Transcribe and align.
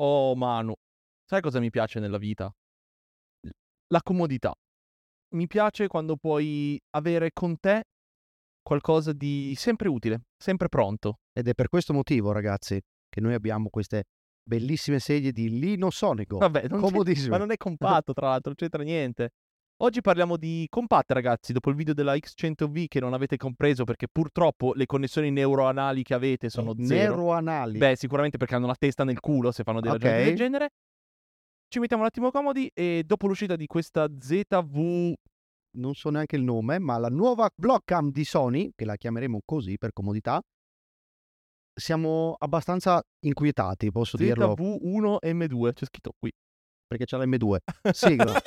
Oh 0.00 0.36
Manu, 0.36 0.74
sai 1.24 1.40
cosa 1.40 1.58
mi 1.58 1.70
piace 1.70 1.98
nella 1.98 2.18
vita? 2.18 2.52
La 3.88 4.00
comodità. 4.02 4.54
Mi 5.34 5.46
piace 5.46 5.88
quando 5.88 6.16
puoi 6.16 6.80
avere 6.90 7.32
con 7.32 7.58
te 7.58 7.84
qualcosa 8.62 9.12
di 9.12 9.54
sempre 9.56 9.88
utile, 9.88 10.22
sempre 10.36 10.68
pronto. 10.68 11.18
Ed 11.32 11.48
è 11.48 11.54
per 11.54 11.68
questo 11.68 11.92
motivo, 11.92 12.32
ragazzi, 12.32 12.80
che 13.08 13.20
noi 13.20 13.34
abbiamo 13.34 13.70
queste 13.70 14.04
bellissime 14.42 15.00
sedie 15.00 15.32
di 15.32 15.58
Lino 15.58 15.90
Sonico. 15.90 16.38
Vabbè, 16.38 16.68
non 16.68 16.80
comodissime. 16.80 17.30
ma 17.30 17.38
non 17.38 17.50
è 17.50 17.56
compatto, 17.58 18.12
tra 18.12 18.28
l'altro, 18.28 18.50
non 18.50 18.56
c'entra 18.56 18.82
niente. 18.82 19.30
Oggi 19.80 20.00
parliamo 20.00 20.36
di 20.36 20.66
compatte, 20.68 21.14
ragazzi, 21.14 21.52
dopo 21.52 21.70
il 21.70 21.76
video 21.76 21.94
della 21.94 22.14
X100V 22.16 22.86
che 22.88 22.98
non 22.98 23.12
avete 23.14 23.36
compreso 23.36 23.84
perché 23.84 24.08
purtroppo 24.10 24.72
le 24.74 24.86
connessioni 24.86 25.30
neuroanali 25.30 26.02
che 26.02 26.14
avete 26.14 26.48
sono 26.48 26.74
zero. 26.80 27.14
Neuroanali. 27.14 27.78
Beh, 27.78 27.94
sicuramente 27.94 28.38
perché 28.38 28.56
hanno 28.56 28.66
la 28.66 28.74
testa 28.76 29.04
nel 29.04 29.20
culo 29.20 29.52
se 29.52 29.62
fanno 29.62 29.80
dei 29.80 29.92
Ok. 29.92 29.98
ragionamenti 30.02 30.28
del 30.30 30.36
genere. 30.36 30.70
Ci 31.68 31.78
mettiamo 31.78 32.02
un 32.02 32.08
attimo 32.08 32.32
comodi 32.32 32.68
e 32.74 33.04
dopo 33.06 33.28
l'uscita 33.28 33.54
di 33.54 33.66
questa 33.66 34.08
ZV 34.18 35.12
non 35.76 35.94
so 35.94 36.10
neanche 36.10 36.34
il 36.34 36.42
nome, 36.42 36.80
ma 36.80 36.98
la 36.98 37.08
nuova 37.08 37.48
Blockcam 37.54 38.10
di 38.10 38.24
Sony, 38.24 38.72
che 38.74 38.84
la 38.84 38.96
chiameremo 38.96 39.42
così 39.44 39.78
per 39.78 39.92
comodità, 39.92 40.42
siamo 41.72 42.34
abbastanza 42.36 43.00
inquietati, 43.20 43.92
posso 43.92 44.16
dirlo, 44.16 44.54
ZV1M2, 44.58 45.72
c'è 45.74 45.84
scritto 45.84 46.10
qui. 46.18 46.32
perché 46.84 47.04
c'è 47.04 47.16
l'M2. 47.18 47.56
Sigla. 47.92 48.40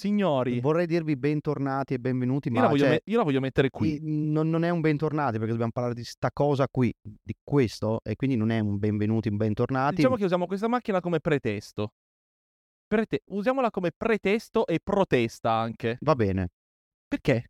Signori. 0.00 0.60
Vorrei 0.60 0.86
dirvi 0.86 1.16
bentornati 1.16 1.94
e 1.94 1.98
benvenuti, 1.98 2.48
Io 2.48 2.54
ma 2.54 2.62
la, 2.62 2.68
voglio 2.68 2.80
cioè, 2.80 2.90
me- 2.90 3.02
io 3.04 3.16
la 3.18 3.22
voglio 3.22 3.40
mettere 3.40 3.68
qui. 3.70 3.98
non, 4.00 4.48
non 4.48 4.64
è 4.64 4.70
un 4.70 4.80
bentornati 4.80 5.36
perché 5.36 5.50
dobbiamo 5.50 5.72
parlare 5.72 5.94
di 5.94 6.04
sta 6.04 6.30
cosa 6.32 6.66
qui, 6.70 6.92
di 7.02 7.34
questo, 7.42 8.00
e 8.02 8.16
quindi 8.16 8.36
non 8.36 8.50
è 8.50 8.58
un 8.58 8.78
benvenuti, 8.78 9.28
un 9.28 9.36
bentornati. 9.36 9.96
Diciamo 9.96 10.16
che 10.16 10.24
usiamo 10.24 10.46
questa 10.46 10.68
macchina 10.68 11.00
come 11.00 11.20
pretesto. 11.20 11.92
Prete- 12.86 13.22
usiamola 13.26 13.70
come 13.70 13.90
pretesto 13.96 14.66
e 14.66 14.80
protesta 14.82 15.52
anche. 15.52 15.98
Va 16.00 16.14
bene, 16.14 16.48
Perché? 17.06 17.44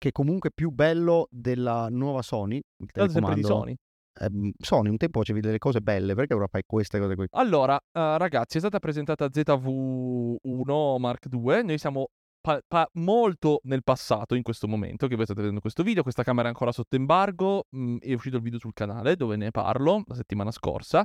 che 0.00 0.12
comunque 0.12 0.48
è 0.48 0.52
più 0.54 0.70
bello 0.70 1.28
della 1.30 1.88
nuova 1.90 2.22
Sony, 2.22 2.58
il 2.78 2.90
telecomando. 2.90 3.46
Sony. 3.46 3.76
Ehm, 4.20 4.52
Sony 4.58 4.88
un 4.88 4.96
tempo 4.96 5.20
facevi 5.20 5.40
delle 5.40 5.58
cose 5.58 5.80
belle, 5.80 6.14
perché 6.14 6.34
ora 6.34 6.46
fai 6.46 6.62
queste 6.66 6.98
cose 6.98 7.14
qui? 7.14 7.26
Allora, 7.32 7.76
eh, 7.76 8.18
ragazzi, 8.18 8.56
è 8.58 8.60
stata 8.60 8.78
presentata 8.78 9.28
ZV1 9.30 10.98
Mark 10.98 11.26
II. 11.30 11.64
Noi 11.64 11.78
siamo 11.78 12.08
pa- 12.40 12.60
pa- 12.66 12.88
molto 12.94 13.60
nel 13.64 13.82
passato 13.82 14.34
in 14.34 14.42
questo 14.42 14.68
momento 14.68 15.06
che 15.06 15.14
voi 15.14 15.24
state 15.24 15.40
vedendo 15.40 15.60
questo 15.60 15.82
video. 15.82 16.02
Questa 16.02 16.22
camera 16.22 16.46
è 16.46 16.50
ancora 16.50 16.72
sotto 16.72 16.96
embargo. 16.96 17.64
mm, 17.74 17.98
è 17.98 18.12
uscito 18.12 18.36
il 18.36 18.42
video 18.42 18.58
sul 18.58 18.72
canale 18.72 19.16
dove 19.16 19.36
ne 19.36 19.50
parlo 19.50 20.02
la 20.06 20.14
settimana 20.14 20.50
scorsa. 20.50 21.04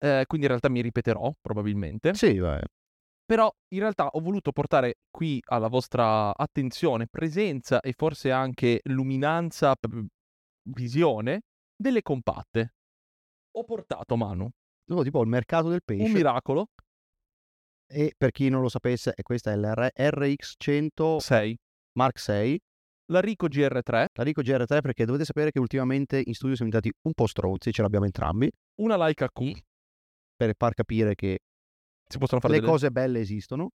Eh, 0.00 0.24
quindi 0.26 0.46
in 0.46 0.52
realtà 0.52 0.68
mi 0.68 0.80
ripeterò 0.80 1.32
probabilmente. 1.40 2.14
Sì, 2.14 2.38
beh, 2.38 2.62
Però 3.24 3.50
in 3.74 3.80
realtà 3.80 4.06
ho 4.06 4.20
voluto 4.20 4.52
portare 4.52 4.94
qui 5.10 5.40
alla 5.46 5.68
vostra 5.68 6.34
attenzione, 6.36 7.06
presenza 7.08 7.80
e 7.80 7.92
forse 7.96 8.30
anche 8.30 8.80
luminanza, 8.84 9.74
visione 10.70 11.40
delle 11.78 12.02
compatte. 12.02 12.74
Ho 13.52 13.64
portato, 13.64 14.16
Manu, 14.16 14.48
no, 14.90 15.02
tipo 15.02 15.22
il 15.22 15.28
mercato 15.28 15.68
del 15.68 15.82
pesce. 15.84 16.04
un 16.04 16.12
miracolo 16.12 16.68
E 17.90 18.12
per 18.16 18.30
chi 18.32 18.48
non 18.48 18.60
lo 18.60 18.68
sapesse, 18.68 19.12
e 19.14 19.22
questa 19.22 19.52
è 19.52 19.56
l'R- 19.56 19.92
RX100 19.94 21.16
6, 21.18 21.56
Mark 21.92 22.18
6, 22.18 22.60
la 23.10 23.20
Rico 23.20 23.46
GR3, 23.46 24.06
la 24.12 24.22
Rico 24.22 24.42
GR3 24.42 24.80
perché 24.80 25.06
dovete 25.06 25.24
sapere 25.24 25.50
che 25.50 25.58
ultimamente 25.58 26.22
in 26.22 26.34
studio 26.34 26.54
siamo 26.54 26.70
diventati 26.70 26.92
un 27.06 27.14
po' 27.14 27.26
stronzi, 27.26 27.72
ce 27.72 27.80
l'abbiamo 27.82 28.04
entrambi, 28.04 28.50
una 28.82 28.96
Leica 28.98 29.28
Q. 29.30 29.52
per 30.36 30.54
far 30.56 30.74
capire 30.74 31.14
che 31.14 31.38
Si 32.06 32.18
possono 32.18 32.40
fare 32.40 32.54
le 32.54 32.60
delle... 32.60 32.70
cose 32.70 32.90
belle 32.90 33.20
esistono. 33.20 33.70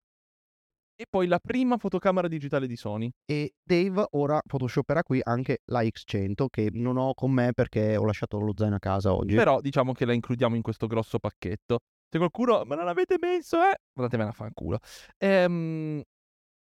E 1.00 1.06
poi 1.08 1.26
la 1.28 1.38
prima 1.38 1.78
fotocamera 1.78 2.28
digitale 2.28 2.66
di 2.66 2.76
Sony. 2.76 3.10
E 3.24 3.54
Dave 3.62 4.08
ora 4.10 4.38
photoshopperà 4.46 5.02
qui 5.02 5.18
anche 5.22 5.62
la 5.70 5.80
X100 5.80 6.44
che 6.50 6.68
non 6.74 6.98
ho 6.98 7.14
con 7.14 7.30
me 7.30 7.54
perché 7.54 7.96
ho 7.96 8.04
lasciato 8.04 8.38
lo 8.38 8.52
zaino 8.54 8.74
a 8.74 8.78
casa 8.78 9.14
oggi. 9.14 9.34
Però 9.34 9.62
diciamo 9.62 9.94
che 9.94 10.04
la 10.04 10.12
includiamo 10.12 10.56
in 10.56 10.60
questo 10.60 10.86
grosso 10.86 11.18
pacchetto. 11.18 11.78
Se 12.06 12.18
qualcuno, 12.18 12.64
ma 12.66 12.74
non 12.74 12.84
l'avete 12.84 13.16
messo, 13.18 13.56
eh? 13.62 13.74
Andatevene 13.94 14.28
a 14.28 14.32
fanculo. 14.34 14.78
Ehm, 15.16 16.02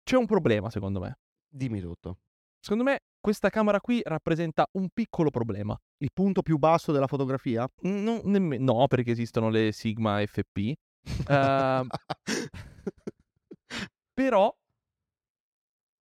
c'è 0.03 0.17
un 0.17 0.27
problema, 0.27 0.71
secondo 0.71 0.99
me. 0.99 1.21
Dimmi 1.49 1.81
tutto. 1.81 2.19
Secondo 2.59 2.83
me 2.83 3.03
questa 3.21 3.49
camera 3.49 3.81
qui 3.81 4.01
rappresenta 4.03 4.67
un 4.73 4.89
piccolo 4.93 5.31
problema. 5.31 5.79
Il 5.99 6.11
punto 6.13 6.43
più 6.43 6.59
basso 6.59 6.91
della 6.91 7.07
fotografia? 7.07 7.65
No, 7.83 8.21
nemme- 8.25 8.59
no, 8.59 8.89
perché 8.89 9.13
esistono 9.13 9.51
le 9.51 9.71
Sigma 9.71 10.21
FP. 10.27 10.73
Ehm, 11.31 11.87
però 14.17 14.51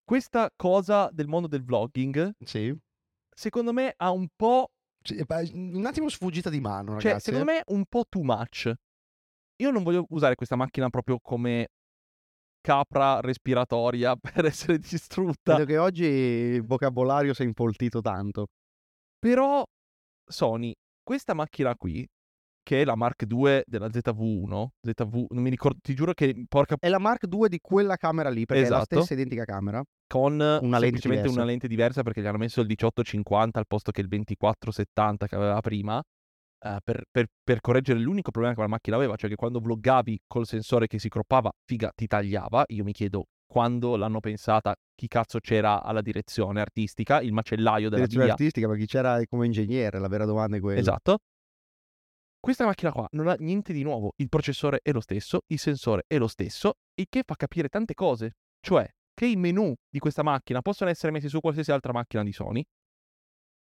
questa 0.06 0.50
cosa 0.56 1.10
del 1.12 1.28
mondo 1.28 1.48
del 1.48 1.66
vlogging, 1.66 2.36
sì. 2.46 2.74
secondo 3.30 3.74
me 3.74 3.94
ha 3.98 4.12
un 4.12 4.28
po'... 4.34 4.72
Sì, 5.02 5.22
beh, 5.22 5.52
Un 5.54 5.86
attimo 5.86 6.08
sfuggita 6.08 6.50
di 6.50 6.62
mano, 6.62 6.94
Cioè, 6.94 7.04
ragazzi. 7.04 7.26
secondo 7.26 7.52
me 7.52 7.62
un 7.68 7.84
po' 7.86 8.06
too 8.08 8.24
much. 8.24 8.72
Io 9.58 9.72
non 9.72 9.84
voglio 9.84 10.06
usare 10.10 10.36
questa 10.36 10.56
macchina 10.56 10.90
proprio 10.90 11.20
come 11.20 11.68
capra 12.62 13.20
respiratoria 13.20 14.16
per 14.16 14.46
essere 14.46 14.80
distrutta. 14.80 15.58
Vedo 15.58 15.66
che 15.66 15.78
oggi 15.78 16.06
il 16.06 16.64
vocabolario 16.66 17.34
si 17.34 17.42
è 17.42 17.46
infoltito 17.46 18.00
tanto. 18.00 18.48
Però 19.20 19.62
Sony, 20.26 20.74
questa 21.04 21.34
macchina 21.34 21.76
qui, 21.76 22.08
che 22.66 22.82
è 22.82 22.84
la 22.84 22.96
Mark 22.96 23.26
II 23.30 23.62
della 23.68 23.88
ZV1, 23.88 24.66
ZV, 24.82 25.26
non 25.30 25.44
mi 25.44 25.50
ricordo, 25.52 25.78
ti 25.82 25.94
giuro 25.94 26.14
che 26.14 26.34
porca 26.50 26.76
È 26.80 26.90
la 26.90 26.98
Mark 26.98 27.28
II 27.32 27.48
di 27.48 27.60
quella 27.62 27.96
camera 27.96 28.30
lì, 28.30 28.46
perché 28.46 28.64
è 28.64 28.66
Esatto. 28.66 28.96
la 28.96 29.02
stessa 29.04 29.14
identica 29.14 29.46
camera. 29.46 29.84
con 30.08 30.36
lente 30.38 30.60
semplicemente 30.80 31.22
diversa. 31.22 31.32
una 31.40 31.46
lente 31.46 31.68
diversa 31.68 32.02
perché 32.04 32.22
gli 32.22 32.26
hanno 32.26 32.38
messo 32.40 32.62
il 32.62 32.66
1850 32.68 33.60
al 33.60 33.68
posto 33.68 33.92
che 33.92 34.02
il 34.02 34.08
2470 34.08 35.28
che 35.28 35.36
aveva 35.36 35.60
prima. 35.62 36.02
eh, 36.66 36.78
per, 36.84 37.04
per- 37.12 37.28
per 37.44 37.62
correggere 37.62 38.00
l'unico 38.00 38.32
problema 38.32 38.56
che 38.56 38.62
la 38.62 38.68
macchina 38.68 38.96
aveva, 38.96 39.16
cioè 39.16 39.30
che 39.30 39.36
quando 39.36 39.60
vloggavi 39.60 40.20
col 40.26 40.48
sensore 40.48 40.88
che 40.88 40.98
si 40.98 41.10
croppava, 41.10 41.52
figa, 41.64 41.92
ti 41.94 42.08
tagliava. 42.08 42.64
Io 42.70 42.84
mi 42.84 42.92
chiedo 42.92 43.26
quando 43.46 43.96
l'hanno 43.96 44.20
pensata, 44.20 44.74
chi 44.96 45.08
cazzo 45.08 45.40
c'era 45.40 45.84
alla 45.84 46.02
direzione 46.02 46.62
artistica, 46.62 47.22
il 47.22 47.34
macellaio 47.34 47.90
della 47.90 47.98
Direzione 48.08 48.24
via. 48.26 48.34
artistica, 48.34 48.68
perché 48.68 48.86
c'era 48.88 49.22
come 49.30 49.46
ingegnere, 49.46 50.00
la 50.00 50.08
vera 50.08 50.26
domanda 50.26 50.58
è 50.58 50.60
quella. 50.60 50.80
Esatto. 50.80 51.20
Questa 52.46 52.66
macchina 52.66 52.92
qua 52.92 53.08
non 53.14 53.28
ha 53.28 53.34
niente 53.40 53.74
di 53.74 53.82
nuovo. 53.82 54.14
Il 54.18 54.30
processore 54.30 54.82
è 54.84 54.92
lo 54.92 55.00
stesso, 55.00 55.42
il 55.48 55.58
sensore 55.58 56.04
è 56.06 56.20
lo 56.20 56.28
stesso, 56.28 56.76
il 56.94 57.08
che 57.10 57.24
fa 57.26 57.34
capire 57.36 57.70
tante 57.70 57.96
cose. 57.96 58.36
Cioè, 58.60 58.88
che 59.16 59.26
i 59.26 59.36
menu 59.36 59.74
di 59.90 59.98
questa 59.98 60.22
macchina 60.22 60.62
possono 60.62 60.92
essere 60.92 61.12
messi 61.12 61.28
su 61.28 61.40
qualsiasi 61.40 61.72
altra 61.72 61.92
macchina 61.92 62.22
di 62.22 62.32
Sony, 62.32 62.64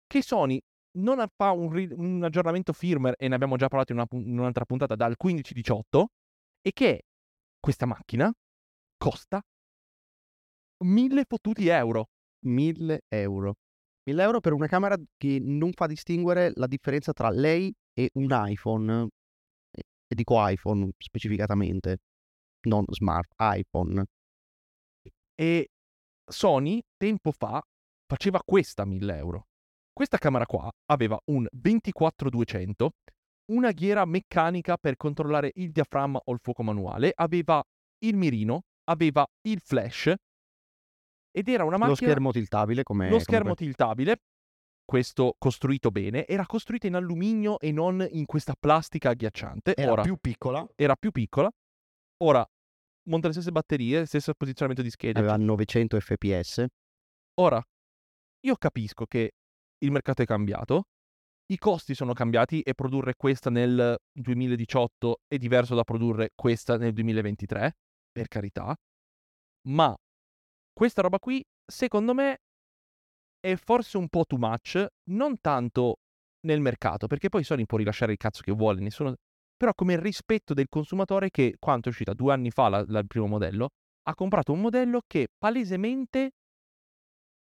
che 0.06 0.22
Sony 0.22 0.60
non 0.98 1.24
fa 1.34 1.52
un, 1.52 1.94
un 1.96 2.24
aggiornamento 2.24 2.74
firmware, 2.74 3.16
e 3.16 3.26
ne 3.26 3.34
abbiamo 3.34 3.56
già 3.56 3.68
parlato 3.68 3.92
in, 3.92 4.00
una 4.00 4.22
in 4.22 4.38
un'altra 4.38 4.66
puntata, 4.66 4.94
dal 4.94 5.14
15-18, 5.16 6.04
e 6.60 6.72
che 6.74 7.04
questa 7.58 7.86
macchina 7.86 8.30
costa 8.98 9.42
1000 10.84 11.24
fottuti 11.26 11.68
euro. 11.68 12.10
1000 12.44 13.04
euro. 13.08 13.54
1000 14.02 14.22
euro 14.22 14.40
per 14.40 14.52
una 14.52 14.66
camera 14.66 14.94
che 15.16 15.38
non 15.40 15.72
fa 15.72 15.86
distinguere 15.86 16.52
la 16.56 16.66
differenza 16.66 17.14
tra 17.14 17.30
lei 17.30 17.74
e 17.94 18.10
un 18.14 18.28
iPhone. 18.30 19.08
E 19.70 20.14
dico 20.14 20.36
iPhone 20.46 20.90
specificatamente, 20.98 21.98
non 22.68 22.84
smart, 22.88 23.32
iPhone. 23.38 24.04
E 25.34 25.68
Sony 26.30 26.82
tempo 26.96 27.32
fa 27.32 27.62
faceva 28.06 28.40
questa 28.44 28.84
1000 28.84 29.16
euro. 29.16 29.46
Questa 29.92 30.18
camera 30.18 30.44
qua 30.44 30.70
aveva 30.86 31.18
un 31.26 31.46
24-200, 31.56 32.88
una 33.52 33.70
ghiera 33.70 34.04
meccanica 34.04 34.76
per 34.76 34.96
controllare 34.96 35.52
il 35.54 35.70
diaframma 35.70 36.20
o 36.24 36.32
il 36.32 36.40
fuoco 36.42 36.62
manuale, 36.62 37.12
aveva 37.14 37.62
il 38.04 38.16
mirino, 38.16 38.62
aveva 38.84 39.26
il 39.42 39.60
flash 39.60 40.12
ed 41.30 41.48
era 41.48 41.64
una 41.64 41.76
macchina... 41.76 41.88
Lo 41.88 41.94
schermo 41.94 42.32
tiltabile 42.32 42.82
come... 42.82 43.08
lo 43.08 43.18
schermo 43.18 43.54
come- 43.54 43.66
tiltabile, 43.66 44.16
questo 44.84 45.34
costruito 45.38 45.90
bene, 45.90 46.26
era 46.26 46.46
costruito 46.46 46.86
in 46.86 46.94
alluminio 46.94 47.58
e 47.58 47.72
non 47.72 48.06
in 48.10 48.26
questa 48.26 48.54
plastica 48.58 49.10
agghiacciante. 49.10 49.74
Era 49.74 49.92
Ora, 49.92 50.02
più 50.02 50.16
piccola, 50.16 50.66
era 50.76 50.96
più 50.96 51.10
piccola. 51.10 51.50
Ora, 52.22 52.46
monta 53.08 53.26
le 53.26 53.32
stesse 53.32 53.50
batterie, 53.50 54.06
stesso 54.06 54.32
posizionamento 54.34 54.82
di 54.82 54.90
schede. 54.90 55.18
aveva 55.18 55.36
900 55.36 55.98
fps. 55.98 56.66
Ora, 57.40 57.62
io 58.46 58.56
capisco 58.56 59.06
che 59.06 59.32
il 59.78 59.90
mercato 59.90 60.22
è 60.22 60.26
cambiato, 60.26 60.84
i 61.46 61.58
costi 61.58 61.94
sono 61.94 62.12
cambiati 62.12 62.60
e 62.60 62.74
produrre 62.74 63.14
questa 63.16 63.50
nel 63.50 63.96
2018 64.12 65.20
è 65.26 65.36
diverso 65.36 65.74
da 65.74 65.84
produrre 65.84 66.30
questa 66.34 66.76
nel 66.76 66.92
2023. 66.92 67.76
per 68.14 68.28
carità, 68.28 68.76
ma 69.68 69.92
questa 70.72 71.02
roba 71.02 71.18
qui, 71.18 71.44
secondo 71.66 72.14
me, 72.14 72.42
è 73.44 73.56
forse 73.56 73.98
un 73.98 74.08
po' 74.08 74.24
too 74.24 74.38
much, 74.38 74.86
non 75.10 75.38
tanto 75.38 75.98
nel 76.46 76.62
mercato, 76.62 77.06
perché 77.06 77.28
poi 77.28 77.44
Sony 77.44 77.66
può 77.66 77.76
rilasciare 77.76 78.12
il 78.12 78.16
cazzo 78.16 78.40
che 78.40 78.52
vuole, 78.52 78.80
nessuno... 78.80 79.16
però 79.54 79.74
come 79.74 80.00
rispetto 80.00 80.54
del 80.54 80.68
consumatore 80.70 81.28
che, 81.28 81.56
quanto 81.58 81.88
è 81.88 81.90
uscita 81.90 82.14
due 82.14 82.32
anni 82.32 82.50
fa 82.50 82.70
la, 82.70 82.82
la, 82.88 83.00
il 83.00 83.06
primo 83.06 83.26
modello, 83.26 83.68
ha 84.04 84.14
comprato 84.14 84.52
un 84.52 84.62
modello 84.62 85.02
che 85.06 85.28
palesemente 85.36 86.30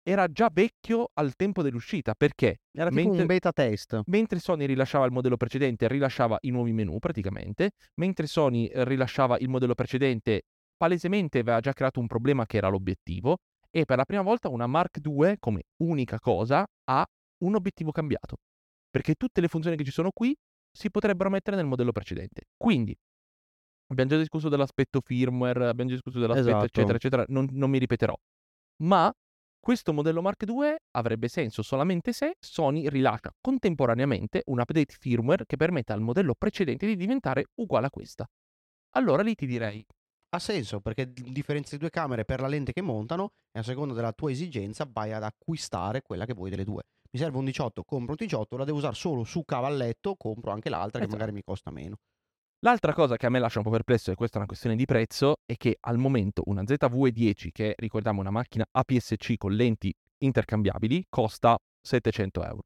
era 0.03 0.29
già 0.29 0.51
vecchio 0.53 1.09
al 1.15 1.35
tempo 1.35 1.63
dell'uscita, 1.63 2.15
perché 2.15 2.59
era 2.71 2.91
tipo 2.91 3.03
mentre, 3.03 3.21
un 3.23 3.27
beta 3.27 3.53
test. 3.53 4.03
Mentre 4.09 4.41
Sony 4.41 4.67
rilasciava 4.67 5.07
il 5.07 5.13
modello 5.13 5.39
precedente, 5.39 5.89
rilasciava 5.89 6.37
i 6.43 6.51
nuovi 6.51 6.73
menu 6.73 6.99
praticamente, 6.99 7.71
mentre 7.95 8.27
Sony 8.27 8.71
rilasciava 8.75 9.39
il 9.39 9.49
modello 9.49 9.75
precedente, 9.75 10.43
palesemente 10.77 11.39
aveva 11.39 11.61
già 11.61 11.73
creato 11.73 11.99
un 11.99 12.07
problema 12.07 12.45
che 12.45 12.59
era 12.59 12.69
l'obiettivo 12.69 13.39
e 13.71 13.85
per 13.85 13.97
la 13.97 14.05
prima 14.05 14.23
volta 14.23 14.49
una 14.49 14.67
Mark 14.67 14.99
II 15.03 15.37
come 15.39 15.63
unica 15.83 16.19
cosa 16.19 16.67
ha 16.85 17.07
un 17.45 17.55
obiettivo 17.55 17.93
cambiato, 17.93 18.39
perché 18.91 19.15
tutte 19.15 19.41
le 19.41 19.49
funzioni 19.49 19.77
che 19.77 19.85
ci 19.85 19.91
sono 19.91 20.11
qui 20.13 20.35
si 20.71 20.91
potrebbero 20.91 21.31
mettere 21.31 21.57
nel 21.57 21.67
modello 21.67 21.93
precedente. 21.93 22.43
Quindi 22.57 22.97
abbiamo 23.91 24.11
già 24.11 24.17
discusso 24.17 24.49
dell'aspetto 24.49 25.01
firmware, 25.01 25.67
abbiamo 25.67 25.91
già 25.91 25.97
discusso 25.97 26.19
dell'aspetto 26.19 26.49
esatto. 26.49 26.65
eccetera 26.65 26.97
eccetera, 26.97 27.25
non, 27.29 27.49
non 27.53 27.71
mi 27.71 27.79
ripeterò. 27.79 28.15
Ma 28.83 29.13
questo 29.61 29.93
modello 29.93 30.23
Mark 30.23 30.45
II 30.47 30.75
avrebbe 30.93 31.29
senso 31.29 31.63
solamente 31.63 32.13
se 32.13 32.37
Sony 32.39 32.89
rilascia 32.89 33.35
contemporaneamente 33.41 34.43
un 34.47 34.61
update 34.61 34.97
firmware 34.99 35.45
che 35.47 35.57
permetta 35.57 35.93
al 35.93 36.01
modello 36.01 36.35
precedente 36.35 36.87
di 36.87 36.97
diventare 36.97 37.47
uguale 37.57 37.87
a 37.87 37.91
questa. 37.91 38.27
Allora 38.93 39.23
lì 39.23 39.35
ti 39.35 39.47
direi 39.47 39.85
ha 40.31 40.39
senso 40.39 40.81
perché 40.81 41.11
differenzi 41.13 41.79
due 41.79 41.91
camere 41.91 42.25
per 42.25 42.41
la 42.41 42.49
lente 42.49 42.73
che 42.73 42.83
montano 42.83 43.31
e 43.51 43.61
a 43.61 43.63
seconda 43.63 43.95
della 43.95 44.13
tua 44.13 44.31
esigenza 44.31 44.89
vai 44.91 45.13
ad 45.13 45.23
acquistare 45.23 46.03
quella 46.03 46.27
che 46.27 46.35
vuoi 46.35 46.51
delle 46.51 46.65
due. 46.65 46.83
Mi 47.11 47.19
serve 47.19 47.39
un 47.39 47.47
18, 47.47 47.85
compro 47.85 48.13
un 48.13 48.17
18, 48.19 48.57
la 48.57 48.65
devo 48.65 48.79
usare 48.79 48.95
solo 48.95 49.25
su 49.25 49.45
cavalletto, 49.45 50.17
compro 50.17 50.51
anche 50.51 50.69
l'altra 50.69 50.99
esatto. 50.99 51.07
che 51.07 51.13
magari 51.13 51.33
mi 51.33 51.43
costa 51.43 51.71
meno. 51.71 51.97
L'altra 52.61 52.93
cosa 52.93 53.17
che 53.17 53.25
a 53.25 53.31
me 53.31 53.39
lascia 53.39 53.59
un 53.59 53.65
po' 53.65 53.71
perplesso, 53.71 54.11
e 54.11 54.15
questa 54.15 54.35
è 54.35 54.39
una 54.39 54.49
questione 54.49 54.77
di 54.77 54.85
prezzo, 54.85 55.37
è 55.47 55.57
che 55.57 55.77
al 55.81 55.97
momento 55.97 56.43
una 56.47 56.63
ZV-10, 56.63 57.49
che 57.53 57.75
ricordiamo 57.79 58.21
una 58.21 58.31
macchina 58.31 58.67
APS-C 58.69 59.37
con 59.37 59.55
lenti 59.55 59.95
intercambiabili, 60.19 61.07
costa 61.09 61.57
700 61.81 62.45
euro. 62.45 62.63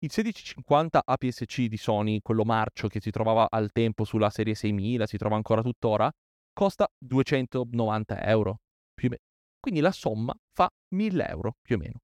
Il 0.00 0.12
1650 0.14 1.02
APS-C 1.04 1.66
di 1.66 1.78
Sony, 1.78 2.20
quello 2.20 2.44
marcio 2.44 2.86
che 2.86 3.00
si 3.00 3.10
trovava 3.10 3.46
al 3.48 3.72
tempo 3.72 4.04
sulla 4.04 4.28
serie 4.28 4.54
6000, 4.54 5.06
si 5.06 5.16
trova 5.16 5.34
ancora 5.34 5.62
tuttora, 5.62 6.12
costa 6.56 6.88
290 6.96 8.24
euro 8.24 8.60
più 8.94 9.08
o 9.08 9.10
meno. 9.10 9.22
Quindi 9.60 9.80
la 9.80 9.92
somma 9.92 10.34
fa 10.54 10.70
1000 10.94 11.28
euro 11.28 11.52
più 11.60 11.76
o 11.76 11.78
meno. 11.78 11.98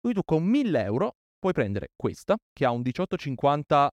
Quindi 0.00 0.20
tu 0.20 0.24
con 0.24 0.42
1000 0.42 0.82
euro 0.82 1.16
puoi 1.38 1.52
prendere 1.52 1.90
questa, 1.94 2.38
che 2.50 2.64
ha 2.64 2.70
un 2.70 2.78
1850 2.78 3.90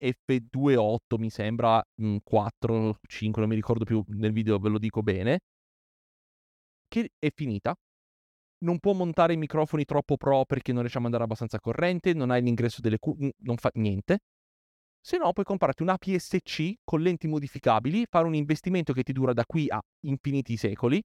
F2.8 0.00 1.18
mi 1.18 1.30
sembra, 1.30 1.82
4, 2.22 2.98
5, 3.08 3.40
non 3.40 3.50
mi 3.50 3.56
ricordo 3.56 3.84
più, 3.84 4.04
nel 4.08 4.32
video 4.32 4.56
ve 4.58 4.68
lo 4.68 4.78
dico 4.78 5.02
bene, 5.02 5.40
che 6.86 7.10
è 7.18 7.30
finita. 7.34 7.74
Non 8.60 8.78
può 8.78 8.92
montare 8.92 9.32
i 9.32 9.36
microfoni 9.36 9.84
troppo 9.84 10.16
pro 10.16 10.44
perché 10.44 10.70
non 10.72 10.80
riesce 10.82 10.98
a 10.98 11.00
mandare 11.00 11.24
abbastanza 11.24 11.58
corrente, 11.58 12.12
non 12.12 12.30
hai 12.30 12.42
l'ingresso 12.42 12.80
delle 12.80 12.98
cuffie, 12.98 13.32
non 13.38 13.56
fa 13.56 13.70
niente. 13.74 14.20
Se 15.08 15.16
no 15.16 15.32
puoi 15.32 15.46
comprarti 15.46 15.80
un 15.80 15.88
APS-C 15.88 16.80
con 16.84 17.00
lenti 17.00 17.28
modificabili, 17.28 18.04
fare 18.10 18.26
un 18.26 18.34
investimento 18.34 18.92
che 18.92 19.02
ti 19.02 19.12
dura 19.12 19.32
da 19.32 19.46
qui 19.46 19.66
a 19.70 19.80
infiniti 20.00 20.58
secoli 20.58 21.02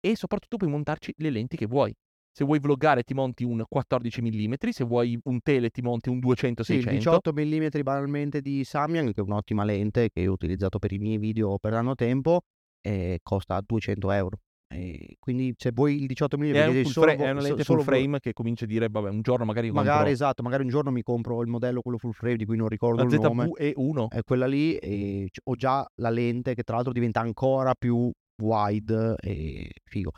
e 0.00 0.16
soprattutto 0.16 0.56
puoi 0.56 0.70
montarci 0.70 1.14
le 1.18 1.30
lenti 1.30 1.56
che 1.56 1.66
vuoi. 1.66 1.94
Se 2.32 2.44
vuoi 2.44 2.58
vloggare 2.58 3.04
ti 3.04 3.14
monti 3.14 3.44
un 3.44 3.62
14 3.68 4.22
mm, 4.22 4.54
se 4.70 4.82
vuoi 4.82 5.16
un 5.22 5.38
tele 5.40 5.70
ti 5.70 5.82
monti 5.82 6.08
un 6.08 6.18
200-600. 6.18 6.62
Sì, 6.64 6.80
18 6.80 7.32
mm 7.32 7.68
banalmente 7.84 8.40
di 8.40 8.64
Samyang, 8.64 9.12
che 9.12 9.20
è 9.20 9.24
un'ottima 9.24 9.62
lente 9.62 10.10
che 10.10 10.26
ho 10.26 10.32
utilizzato 10.32 10.80
per 10.80 10.90
i 10.90 10.98
miei 10.98 11.18
video 11.18 11.58
per 11.58 11.70
l'anno 11.70 11.94
tempo, 11.94 12.40
e 12.80 13.20
costa 13.22 13.62
200 13.64 14.10
euro. 14.10 14.38
E 14.72 15.16
quindi 15.18 15.52
se 15.56 15.72
vuoi 15.72 16.00
il 16.00 16.06
18 16.06 16.38
mm 16.38 16.52
è, 16.52 16.66
un 16.66 16.84
solo, 16.84 17.12
fra- 17.12 17.24
è 17.24 17.30
una 17.30 17.40
lente 17.40 17.64
full 17.64 17.80
frame 17.80 18.20
che 18.20 18.32
comincia 18.32 18.66
a 18.66 18.68
dire 18.68 18.88
vabbè 18.88 19.08
un 19.08 19.20
giorno 19.20 19.44
magari 19.44 19.72
magari 19.72 19.96
compro... 19.96 20.12
esatto 20.12 20.42
magari 20.44 20.62
un 20.62 20.68
giorno 20.68 20.92
mi 20.92 21.02
compro 21.02 21.42
il 21.42 21.48
modello 21.48 21.80
quello 21.80 21.98
full 21.98 22.12
frame 22.12 22.36
di 22.36 22.44
cui 22.44 22.56
non 22.56 22.68
ricordo 22.68 23.02
la 23.02 23.12
il 23.12 23.20
nome. 23.20 23.46
ZV-E1 23.46 24.08
è 24.10 24.22
quella 24.22 24.46
lì 24.46 24.76
e 24.76 25.28
ho 25.42 25.56
già 25.56 25.84
la 25.96 26.10
lente 26.10 26.54
che 26.54 26.62
tra 26.62 26.76
l'altro 26.76 26.92
diventa 26.92 27.18
ancora 27.18 27.74
più 27.76 28.12
wide 28.40 29.16
e 29.20 29.70
figo. 29.84 30.12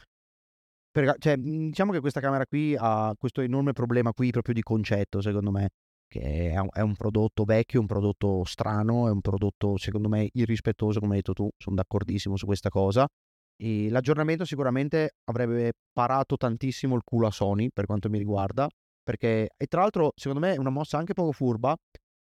Per, 0.90 1.14
cioè, 1.18 1.36
mhmm, 1.38 1.68
diciamo 1.68 1.92
che 1.92 2.00
questa 2.00 2.20
camera 2.20 2.44
qui 2.46 2.76
ha 2.78 3.14
questo 3.18 3.40
enorme 3.40 3.72
problema 3.72 4.12
qui 4.12 4.30
proprio 4.30 4.52
di 4.54 4.60
concetto, 4.60 5.22
secondo 5.22 5.50
me, 5.50 5.70
che 6.06 6.50
è 6.50 6.58
un, 6.58 6.68
è 6.70 6.80
un 6.80 6.94
prodotto 6.94 7.44
vecchio, 7.44 7.80
un 7.80 7.86
prodotto 7.86 8.44
strano, 8.44 9.08
è 9.08 9.10
un 9.10 9.22
prodotto, 9.22 9.78
secondo 9.78 10.10
me, 10.10 10.28
irrispettoso, 10.32 11.00
come 11.00 11.12
hai 11.12 11.22
detto 11.24 11.32
tu, 11.32 11.48
sono 11.56 11.76
d'accordissimo 11.76 12.36
su 12.36 12.44
questa 12.44 12.68
cosa. 12.68 13.06
E 13.56 13.90
l'aggiornamento 13.90 14.44
sicuramente 14.44 15.16
avrebbe 15.24 15.72
parato 15.92 16.36
tantissimo 16.36 16.96
il 16.96 17.02
culo 17.04 17.26
a 17.26 17.30
Sony, 17.30 17.70
per 17.72 17.86
quanto 17.86 18.08
mi 18.08 18.18
riguarda, 18.18 18.68
perché, 19.02 19.50
e 19.56 19.66
tra 19.66 19.80
l'altro, 19.80 20.12
secondo 20.14 20.44
me 20.44 20.54
è 20.54 20.58
una 20.58 20.70
mossa 20.70 20.98
anche 20.98 21.12
poco 21.12 21.32
furba, 21.32 21.76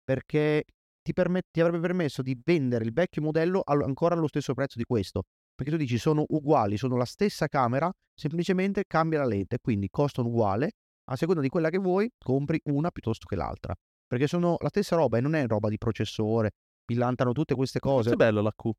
perché 0.02 0.64
ti, 1.02 1.12
permet- 1.12 1.48
ti 1.50 1.60
avrebbe 1.60 1.80
permesso 1.80 2.22
di 2.22 2.38
vendere 2.42 2.84
il 2.84 2.92
vecchio 2.92 3.22
modello 3.22 3.62
al- 3.64 3.82
ancora 3.82 4.14
allo 4.14 4.28
stesso 4.28 4.54
prezzo 4.54 4.78
di 4.78 4.84
questo. 4.84 5.24
Perché 5.54 5.70
tu 5.70 5.78
dici 5.78 5.98
sono 5.98 6.24
uguali, 6.28 6.76
sono 6.76 6.96
la 6.96 7.04
stessa 7.04 7.46
camera, 7.46 7.92
semplicemente 8.12 8.84
cambia 8.86 9.20
la 9.20 9.26
lente, 9.26 9.58
quindi 9.60 9.88
costano 9.88 10.28
uguale, 10.28 10.72
a 11.10 11.16
seconda 11.16 11.40
di 11.40 11.48
quella 11.48 11.70
che 11.70 11.78
vuoi, 11.78 12.10
compri 12.18 12.60
una 12.64 12.90
piuttosto 12.90 13.26
che 13.26 13.36
l'altra. 13.36 13.74
Perché 14.06 14.26
sono 14.26 14.56
la 14.60 14.68
stessa 14.68 14.96
roba 14.96 15.18
e 15.18 15.20
non 15.20 15.34
è 15.34 15.46
roba 15.46 15.68
di 15.68 15.78
processore, 15.78 16.50
pillantano 16.84 17.32
tutte 17.32 17.54
queste 17.54 17.78
cose. 17.78 18.10
È 18.10 18.16
bello 18.16 18.40
la 18.40 18.52
Q. 18.52 18.70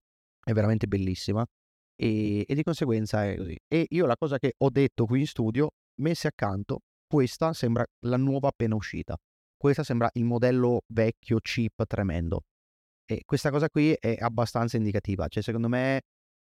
È 0.44 0.52
veramente 0.52 0.88
bellissima. 0.88 1.46
E, 1.96 2.46
e, 2.48 2.56
di 2.56 2.64
conseguenza 2.64 3.26
è 3.26 3.38
così. 3.38 3.58
E 3.68 3.86
io 3.90 4.06
la 4.06 4.18
cosa 4.18 4.38
che 4.38 4.54
ho 4.58 4.70
detto 4.70 5.06
qui 5.06 5.22
in 5.22 5.28
studio, 5.28 5.70
messe 6.02 6.28
accanto, 6.28 6.82
questa 7.08 7.54
sembra 7.54 7.86
la 8.06 8.18
nuova 8.18 8.50
appena 8.50 8.76
uscita. 8.76 9.18
Questa 9.58 9.84
sembra 9.84 10.10
il 10.14 10.26
modello 10.26 10.82
vecchio, 10.88 11.40
cheap, 11.40 11.86
tremendo. 11.86 12.42
E 13.06 13.22
questa 13.26 13.52
cosa 13.52 13.70
qui 13.70 13.94
è 13.94 14.18
abbastanza 14.20 14.78
indicativa. 14.78 15.28
Cioè, 15.28 15.42
secondo 15.42 15.70
me, 15.70 16.02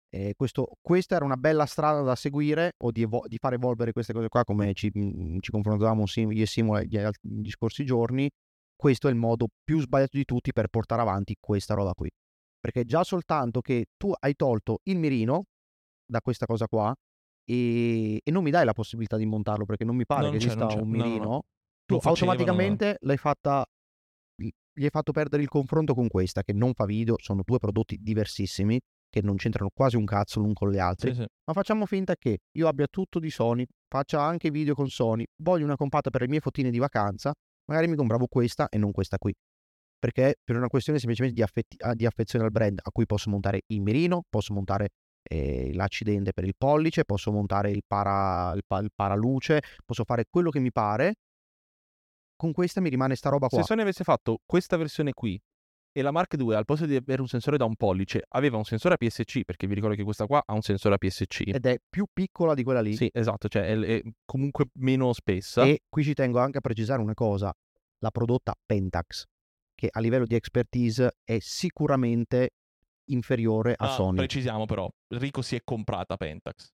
eh, 0.09 0.35
questo, 0.37 0.77
questa 0.81 1.17
era 1.17 1.25
una 1.25 1.37
bella 1.37 1.67
strada 1.67 2.03
da 2.03 2.15
seguire 2.15 2.75
o 2.79 2.91
di, 2.91 3.03
evo- 3.03 3.25
di, 3.27 3.39
far 3.39 3.55
evolvere 3.55 3.93
queste 3.93 4.13
cose 4.13 4.29
qua 4.29 4.45
come 4.45 4.73
ci, 4.75 4.91
mh, 4.93 5.39
ci 5.41 5.51
confrontavamo 5.51 6.05
io 6.15 6.43
e 6.43 6.47
Simone 6.47 6.87
gli, 6.87 6.99
gli 7.21 7.51
scorsi 7.51 7.85
giorni. 7.85 8.31
Questo 8.75 9.09
è 9.09 9.11
il 9.11 9.17
modo 9.17 9.47
più 9.63 9.81
sbagliato 9.81 10.17
di 10.17 10.25
tutti 10.25 10.53
per 10.53 10.69
portare 10.69 11.03
avanti 11.03 11.37
questa 11.39 11.75
roba 11.75 11.93
qui. 11.95 12.11
Perché 12.59 12.85
già 12.85 13.05
soltanto 13.05 13.61
che 13.61 13.87
tu 13.97 14.13
hai 14.19 14.35
tolto 14.35 14.81
il 14.85 14.99
mirino 14.99 15.45
da 16.13 16.21
questa 16.21 16.47
cosa 16.47 16.67
qua 16.67 16.95
e, 17.45 18.21
e 18.23 18.31
non 18.31 18.45
mi 18.45 18.51
dai 18.51 18.65
la 18.65 18.75
possibilità 18.75 19.17
di 19.17 19.27
montarlo 19.27 19.65
perché 19.65 19.85
non 19.85 19.97
mi 19.97 20.05
pare 20.05 20.23
non 20.23 20.31
che 20.33 20.37
esista 20.37 20.67
un 20.67 20.89
mirino, 20.89 21.25
no, 21.25 21.31
no. 21.31 21.43
tu 21.85 21.99
automaticamente 22.01 22.99
l'hai 23.01 23.17
fatta 23.17 23.65
gli 24.75 24.85
hai 24.85 24.91
fatto 24.91 25.13
perdere 25.13 25.43
il 25.43 25.49
confronto 25.49 25.93
con 25.95 26.09
questa 26.09 26.43
che 26.43 26.53
non 26.53 26.73
fa 26.73 26.87
video, 26.87 27.17
sono 27.19 27.43
due 27.45 27.59
prodotti 27.59 27.99
diversissimi 28.01 28.81
che 29.11 29.21
non 29.21 29.37
c'entrano 29.37 29.69
quasi 29.75 29.97
un 29.97 30.07
cazzo 30.07 30.41
l'un 30.41 30.55
con 30.55 30.71
gli 30.71 30.79
altri, 30.79 31.13
sì, 31.15 31.21
sì. 31.21 31.27
ma 31.45 31.53
facciamo 31.53 31.85
finta 31.85 32.15
che 32.17 32.39
io 32.53 32.69
abbia 32.69 32.87
tutto 32.89 33.19
di 33.19 33.29
Sony, 33.29 33.67
faccia 33.87 34.23
anche 34.23 34.51
video 34.51 34.75
con 34.75 34.89
Sony, 34.89 35.27
voglio 35.43 35.65
una 35.65 35.77
compatta 35.77 36.09
per 36.09 36.23
le 36.23 36.29
mie 36.29 36.41
fotine 36.41 36.71
di 36.71 36.79
vacanza, 36.79 37.35
magari 37.67 37.89
mi 37.89 37.97
compravo 37.97 38.27
questa 38.27 38.71
e 38.71 38.79
non 38.79 38.91
questa 38.91 39.19
qui. 39.19 39.35
Perché 39.99 40.37
per 40.43 40.57
una 40.57 40.69
questione 40.69 40.99
semplicemente 40.99 41.37
di, 41.37 41.43
affetti- 41.43 41.77
ah, 41.81 41.95
di 41.95 42.07
affezione 42.07 42.47
al 42.47 42.51
brand, 42.51 42.81
a 42.83 42.91
cui 42.91 43.05
posso 43.05 43.29
montare 43.29 43.63
il 43.67 43.83
mirino, 43.83 44.23
posso 44.31 44.55
montare 44.55 44.89
eh, 45.33 45.71
l'accidente 45.73 46.33
per 46.33 46.45
il 46.45 46.55
pollice, 46.57 47.05
posso 47.05 47.33
montare 47.33 47.71
il, 47.71 47.83
para, 47.87 48.53
il, 48.55 48.63
pa- 48.67 48.81
il 48.81 48.91
paraluce, 48.95 49.63
posso 49.87 50.05
fare 50.05 50.27
quello 50.29 50.51
che 50.51 50.61
mi 50.61 50.71
pare. 50.71 51.15
Con 52.37 52.53
questa 52.53 52.81
mi 52.81 52.91
rimane 52.91 53.15
sta 53.15 53.31
roba 53.31 53.49
qua. 53.49 53.59
Se 53.59 53.65
Sony 53.65 53.81
avesse 53.81 54.05
fatto 54.05 54.41
questa 54.45 54.77
versione 54.77 55.13
qui 55.13 55.41
e 55.95 56.03
la 56.03 56.11
Mark 56.11 56.35
II 56.39 56.55
al 56.55 56.65
posto 56.65 56.87
di 56.87 56.97
avere 56.97 57.21
un 57.21 57.29
sensore 57.29 57.57
da 57.57 57.65
un 57.65 57.77
pollice 57.77 58.25
aveva 58.31 58.57
un 58.57 58.65
sensore 58.65 58.95
APS-C 58.95 59.45
perché 59.45 59.67
vi 59.67 59.75
ricordo 59.75 59.95
che 59.95 60.03
questa 60.03 60.27
qua 60.27 60.43
ha 60.45 60.55
un 60.55 60.63
sensore 60.63 60.95
APS-C 60.95 61.43
ed 61.45 61.67
è 61.67 61.79
più 61.87 62.07
piccola 62.11 62.55
di 62.55 62.63
quella 62.63 62.81
lì 62.81 62.97
sì 62.97 63.11
esatto 63.13 63.47
cioè 63.49 63.65
è, 63.65 63.79
è 63.79 64.03
comunque 64.25 64.69
meno 64.79 65.13
spessa 65.13 65.65
e 65.65 65.83
qui 65.91 66.03
ci 66.03 66.15
tengo 66.15 66.39
anche 66.39 66.57
a 66.57 66.61
precisare 66.63 67.03
una 67.03 67.13
cosa 67.13 67.53
la 67.99 68.11
prodotta 68.11 68.55
Pentax 68.65 69.27
che 69.75 69.89
a 69.91 70.01
livello 70.01 70.25
di 70.25 70.35
expertise 70.35 71.19
è 71.23 71.37
sicuramente 71.41 72.53
inferiore 73.07 73.75
a 73.77 73.87
ah, 73.87 73.95
Sony 73.95 74.17
precisiamo 74.17 74.67
però 74.67 74.89
Rico 75.09 75.43
si 75.43 75.57
è 75.57 75.61
comprata 75.65 76.17
Pentax 76.17 76.71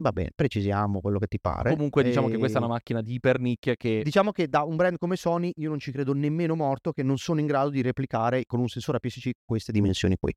Va 0.00 0.12
bene, 0.12 0.30
precisiamo 0.32 1.00
quello 1.00 1.18
che 1.18 1.26
ti 1.26 1.40
pare. 1.40 1.70
Comunque 1.70 2.04
diciamo 2.04 2.28
e... 2.28 2.30
che 2.30 2.38
questa 2.38 2.58
è 2.58 2.60
una 2.60 2.70
macchina 2.70 3.02
di 3.02 3.14
ipernicchia 3.14 3.74
che... 3.74 4.02
Diciamo 4.04 4.30
che 4.30 4.46
da 4.46 4.62
un 4.62 4.76
brand 4.76 4.96
come 4.96 5.16
Sony 5.16 5.50
io 5.56 5.68
non 5.70 5.80
ci 5.80 5.90
credo 5.90 6.12
nemmeno 6.12 6.54
morto 6.54 6.92
che 6.92 7.02
non 7.02 7.18
sono 7.18 7.40
in 7.40 7.46
grado 7.46 7.70
di 7.70 7.82
replicare 7.82 8.44
con 8.46 8.60
un 8.60 8.68
sensore 8.68 8.98
APS-C 8.98 9.30
queste 9.44 9.72
dimensioni 9.72 10.16
qui. 10.16 10.32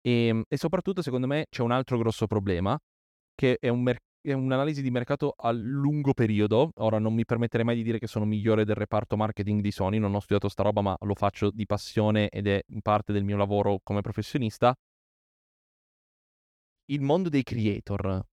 E, 0.00 0.44
e 0.48 0.56
soprattutto, 0.56 1.02
secondo 1.02 1.26
me, 1.26 1.46
c'è 1.50 1.62
un 1.62 1.72
altro 1.72 1.98
grosso 1.98 2.28
problema, 2.28 2.78
che 3.34 3.56
è, 3.58 3.68
un 3.68 3.82
mer- 3.82 3.98
un'analisi 4.32 4.82
di 4.82 4.90
mercato 4.90 5.34
a 5.36 5.50
lungo 5.52 6.12
periodo. 6.14 6.72
Ora, 6.76 6.98
non 6.98 7.14
mi 7.14 7.24
permetterei 7.24 7.64
mai 7.64 7.76
di 7.76 7.82
dire 7.82 7.98
che 7.98 8.06
sono 8.06 8.24
migliore 8.24 8.64
del 8.64 8.74
reparto 8.74 9.16
marketing 9.16 9.60
di 9.60 9.70
Sony, 9.70 9.98
non 9.98 10.14
ho 10.14 10.20
studiato 10.20 10.48
sta 10.48 10.62
roba, 10.62 10.80
ma 10.80 10.96
lo 11.00 11.14
faccio 11.14 11.50
di 11.50 11.66
passione 11.66 12.28
ed 12.28 12.46
è 12.46 12.62
parte 12.82 13.12
del 13.12 13.24
mio 13.24 13.36
lavoro 13.36 13.80
come 13.82 14.00
professionista. 14.00 14.74
Il 16.86 17.00
mondo 17.00 17.28
dei 17.28 17.42
creator, 17.42 18.24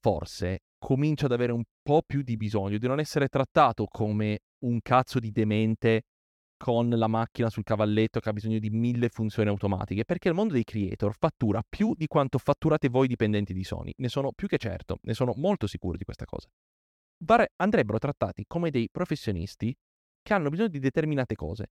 forse, 0.00 0.60
comincia 0.78 1.26
ad 1.26 1.32
avere 1.32 1.52
un 1.52 1.62
po' 1.82 2.02
più 2.04 2.22
di 2.22 2.36
bisogno 2.36 2.78
di 2.78 2.86
non 2.86 2.98
essere 2.98 3.28
trattato 3.28 3.86
come 3.86 4.40
un 4.64 4.80
cazzo 4.80 5.18
di 5.18 5.30
demente 5.30 6.02
con 6.62 6.90
la 6.90 7.06
macchina 7.06 7.48
sul 7.48 7.64
cavalletto 7.64 8.20
che 8.20 8.28
ha 8.28 8.34
bisogno 8.34 8.58
di 8.58 8.68
mille 8.68 9.08
funzioni 9.08 9.48
automatiche, 9.48 10.04
perché 10.04 10.28
il 10.28 10.34
mondo 10.34 10.52
dei 10.52 10.62
creator 10.62 11.16
fattura 11.18 11.62
più 11.66 11.94
di 11.96 12.06
quanto 12.06 12.36
fatturate 12.36 12.90
voi 12.90 13.08
dipendenti 13.08 13.54
di 13.54 13.64
Sony. 13.64 13.94
Ne 13.96 14.08
sono 14.10 14.32
più 14.32 14.46
che 14.46 14.58
certo, 14.58 14.98
ne 15.04 15.14
sono 15.14 15.32
molto 15.36 15.66
sicuro 15.66 15.96
di 15.96 16.04
questa 16.04 16.26
cosa. 16.26 16.48
Vare- 17.24 17.52
andrebbero 17.56 17.98
trattati 17.98 18.44
come 18.46 18.68
dei 18.68 18.90
professionisti 18.92 19.74
che 20.20 20.34
hanno 20.34 20.50
bisogno 20.50 20.68
di 20.68 20.80
determinate 20.80 21.34
cose. 21.34 21.68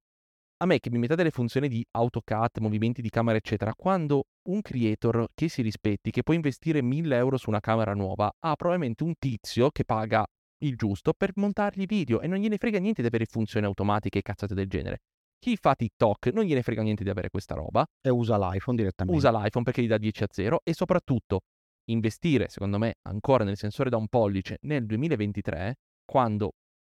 A 0.57 0.65
me 0.65 0.79
che 0.79 0.89
mi 0.89 0.97
mettate 0.97 1.21
le 1.21 1.29
funzioni 1.29 1.67
di 1.67 1.85
AutoCAD, 1.91 2.57
movimenti 2.57 3.03
di 3.03 3.09
camera, 3.09 3.37
eccetera, 3.37 3.75
quando 3.75 4.23
un 4.49 4.61
creator 4.61 5.27
che 5.35 5.49
si 5.49 5.61
rispetti, 5.61 6.09
che 6.09 6.23
può 6.23 6.33
investire 6.33 6.81
1000 6.81 7.15
euro 7.15 7.37
su 7.37 7.49
una 7.49 7.59
camera 7.59 7.93
nuova, 7.93 8.31
ha 8.39 8.55
probabilmente 8.55 9.03
un 9.03 9.13
tizio 9.19 9.69
che 9.69 9.85
paga 9.85 10.25
il 10.59 10.75
giusto 10.75 11.13
per 11.13 11.31
montargli 11.35 11.85
video 11.85 12.21
e 12.21 12.27
non 12.27 12.39
gliene 12.39 12.57
frega 12.57 12.79
niente 12.79 13.01
di 13.01 13.07
avere 13.07 13.25
funzioni 13.25 13.65
automatiche 13.65 14.19
e 14.19 14.21
cazzate 14.21 14.53
del 14.53 14.67
genere. 14.67 15.01
Chi 15.39 15.55
fa 15.55 15.73
TikTok 15.73 16.27
non 16.33 16.43
gliene 16.43 16.61
frega 16.61 16.81
niente 16.81 17.03
di 17.03 17.09
avere 17.09 17.29
questa 17.29 17.55
roba. 17.55 17.85
E 18.01 18.09
usa 18.09 18.37
l'iPhone 18.37 18.75
direttamente. 18.75 19.17
Usa 19.17 19.31
l'iPhone 19.31 19.63
perché 19.63 19.81
gli 19.81 19.87
dà 19.87 19.97
10 19.97 20.23
a 20.23 20.27
0 20.29 20.61
e 20.63 20.73
soprattutto 20.73 21.41
investire, 21.85 22.49
secondo 22.49 22.77
me, 22.77 22.95
ancora 23.03 23.43
nel 23.43 23.57
sensore 23.57 23.89
da 23.89 23.97
un 23.97 24.07
pollice 24.07 24.57
nel 24.61 24.85
2023, 24.85 25.75
quando 26.03 26.51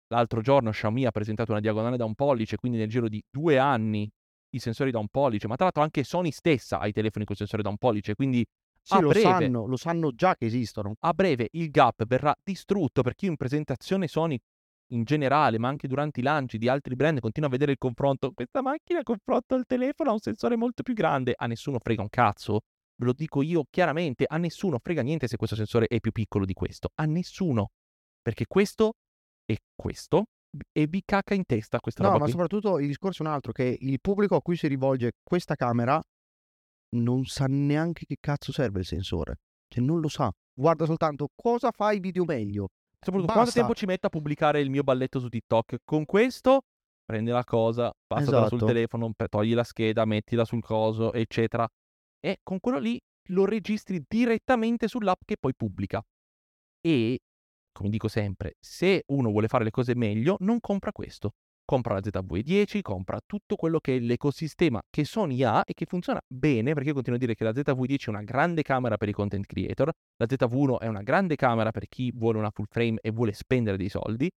l'altro 0.08 0.40
giorno 0.40 0.70
Xiaomi 0.70 1.06
ha 1.06 1.10
presentato 1.10 1.52
una 1.52 1.60
diagonale 1.60 1.96
da 1.96 2.04
un 2.04 2.14
pollice, 2.14 2.56
quindi 2.56 2.78
nel 2.78 2.88
giro 2.88 3.08
di 3.08 3.22
due 3.30 3.58
anni 3.58 4.10
i 4.54 4.58
sensori 4.58 4.90
da 4.90 4.98
un 4.98 5.08
pollice, 5.08 5.46
ma 5.46 5.54
tra 5.54 5.64
l'altro 5.64 5.82
anche 5.82 6.04
Sony 6.04 6.30
stessa 6.30 6.78
ha 6.78 6.86
i 6.86 6.92
telefoni 6.92 7.24
con 7.24 7.36
sensore 7.36 7.62
da 7.62 7.70
un 7.70 7.78
pollice, 7.78 8.14
quindi 8.14 8.44
sì, 8.82 9.00
lo 9.00 9.08
breve, 9.08 9.22
sanno, 9.22 9.66
lo 9.66 9.76
sanno 9.76 10.12
già 10.12 10.34
che 10.34 10.46
esistono. 10.46 10.94
A 11.00 11.12
breve 11.12 11.48
il 11.52 11.70
gap 11.70 12.04
verrà 12.04 12.34
distrutto 12.42 13.02
perché 13.02 13.26
io 13.26 13.30
in 13.30 13.36
presentazione 13.36 14.08
Sony 14.08 14.38
in 14.92 15.04
generale, 15.04 15.58
ma 15.58 15.68
anche 15.68 15.88
durante 15.88 16.20
i 16.20 16.22
lanci 16.22 16.58
di 16.58 16.68
altri 16.68 16.94
brand, 16.94 17.20
continuo 17.20 17.48
a 17.48 17.52
vedere 17.52 17.72
il 17.72 17.78
confronto. 17.78 18.32
Questa 18.32 18.60
macchina 18.60 19.02
confronto 19.02 19.54
al 19.54 19.64
telefono 19.66 20.10
ha 20.10 20.12
un 20.12 20.18
sensore 20.18 20.56
molto 20.56 20.82
più 20.82 20.94
grande. 20.94 21.32
A 21.36 21.46
nessuno 21.46 21.78
frega 21.78 22.02
un 22.02 22.10
cazzo. 22.10 22.60
Ve 22.96 23.06
lo 23.06 23.12
dico 23.14 23.40
io 23.42 23.64
chiaramente, 23.70 24.24
a 24.28 24.36
nessuno 24.36 24.78
frega 24.78 25.02
niente 25.02 25.26
se 25.28 25.36
questo 25.36 25.56
sensore 25.56 25.86
è 25.86 25.98
più 25.98 26.12
piccolo 26.12 26.44
di 26.44 26.52
questo. 26.52 26.90
A 26.96 27.04
nessuno. 27.04 27.70
Perché 28.20 28.46
questo 28.46 28.94
è 29.44 29.56
questo 29.74 30.24
e 30.70 30.86
vi 30.86 31.02
cacca 31.04 31.34
in 31.34 31.44
testa 31.46 31.80
questa 31.80 32.02
no, 32.02 32.08
roba 32.10 32.18
ma 32.20 32.24
qui. 32.24 32.32
soprattutto 32.32 32.78
il 32.78 32.86
discorso 32.86 33.22
è 33.22 33.26
un 33.26 33.32
altro, 33.32 33.52
che 33.52 33.76
il 33.80 34.00
pubblico 34.00 34.36
a 34.36 34.42
cui 34.42 34.56
si 34.56 34.68
rivolge 34.68 35.12
questa 35.22 35.54
camera 35.54 36.00
non 36.96 37.24
sa 37.24 37.46
neanche 37.48 38.04
che 38.04 38.16
cazzo 38.20 38.52
serve 38.52 38.80
il 38.80 38.86
sensore. 38.86 39.40
Cioè, 39.68 39.82
non 39.82 40.00
lo 40.00 40.08
sa. 40.08 40.30
Guarda 40.54 40.84
soltanto 40.84 41.28
cosa 41.34 41.70
fa 41.70 41.92
i 41.92 42.00
video 42.00 42.24
meglio. 42.24 42.68
Soprattutto 43.00 43.32
quanto 43.32 43.50
tempo 43.50 43.74
ci 43.74 43.86
metto 43.86 44.06
a 44.06 44.10
pubblicare 44.10 44.60
il 44.60 44.70
mio 44.70 44.82
balletto 44.82 45.18
su 45.18 45.28
TikTok? 45.28 45.78
Con 45.84 46.04
questo 46.04 46.62
prendi 47.04 47.30
la 47.30 47.44
cosa, 47.44 47.92
passala 48.06 48.46
sul 48.46 48.56
Esatto. 48.58 48.66
telefono, 48.66 49.12
pe- 49.14 49.28
togli 49.28 49.54
la 49.54 49.64
scheda, 49.64 50.04
mettila 50.04 50.44
sul 50.44 50.62
coso, 50.62 51.12
eccetera. 51.12 51.68
E 52.20 52.38
con 52.42 52.60
quello 52.60 52.78
lì 52.78 52.98
lo 53.30 53.44
registri 53.44 54.02
direttamente 54.06 54.88
sull'app 54.88 55.20
che 55.24 55.36
poi 55.38 55.54
pubblica. 55.54 56.02
E, 56.80 57.18
come 57.72 57.88
dico 57.90 58.08
sempre, 58.08 58.54
se 58.60 59.02
uno 59.08 59.30
vuole 59.30 59.48
fare 59.48 59.64
le 59.64 59.70
cose 59.70 59.94
meglio, 59.94 60.36
non 60.40 60.60
compra 60.60 60.92
questo. 60.92 61.32
Compra 61.72 61.94
la 61.94 62.00
ZV-10, 62.00 62.82
compra 62.82 63.18
tutto 63.24 63.56
quello 63.56 63.80
che 63.80 63.96
è 63.96 63.98
l'ecosistema 63.98 64.78
che 64.90 65.06
Sony 65.06 65.42
ha 65.42 65.62
e 65.64 65.72
che 65.72 65.86
funziona 65.86 66.20
bene, 66.28 66.74
perché 66.74 66.88
io 66.90 66.92
continuo 66.92 67.16
a 67.16 67.20
dire 67.20 67.34
che 67.34 67.44
la 67.44 67.52
ZV-10 67.52 68.04
è 68.04 68.08
una 68.10 68.20
grande 68.20 68.60
camera 68.60 68.98
per 68.98 69.08
i 69.08 69.12
content 69.12 69.46
creator, 69.46 69.90
la 70.18 70.26
ZV1 70.28 70.80
è 70.80 70.86
una 70.86 71.00
grande 71.00 71.34
camera 71.34 71.70
per 71.70 71.88
chi 71.88 72.12
vuole 72.14 72.36
una 72.36 72.50
full 72.50 72.66
frame 72.68 72.98
e 73.00 73.10
vuole 73.10 73.32
spendere 73.32 73.78
dei 73.78 73.88
soldi, 73.88 74.30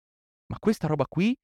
ma 0.45 0.59
questa 0.59 0.87
roba 0.87 1.03
qui, 1.09 1.35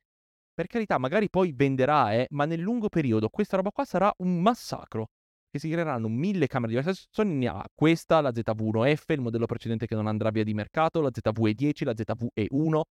per 0.53 0.67
carità, 0.67 0.97
magari 0.97 1.29
poi 1.29 1.51
venderà, 1.51 2.13
eh, 2.13 2.25
ma 2.29 2.45
nel 2.45 2.61
lungo 2.61 2.87
periodo 2.87 3.27
questa 3.27 3.57
roba 3.57 3.71
qua 3.71 3.83
sarà 3.83 4.09
un 4.19 4.41
massacro. 4.41 5.07
Che 5.49 5.59
si 5.59 5.69
creeranno 5.69 6.07
mille 6.07 6.47
camere 6.47 6.71
diverse. 6.71 7.07
Sony 7.09 7.33
ne 7.33 7.47
ha 7.47 7.65
questa, 7.75 8.21
la 8.21 8.29
ZV1F, 8.29 9.11
il 9.11 9.19
modello 9.19 9.45
precedente 9.45 9.87
che 9.87 9.95
non 9.95 10.07
andrà 10.07 10.29
via 10.29 10.45
di 10.45 10.53
mercato, 10.53 11.01
la 11.01 11.09
ZV-E10, 11.11 11.83
la 11.83 11.93
ZV-E1. 11.93 12.81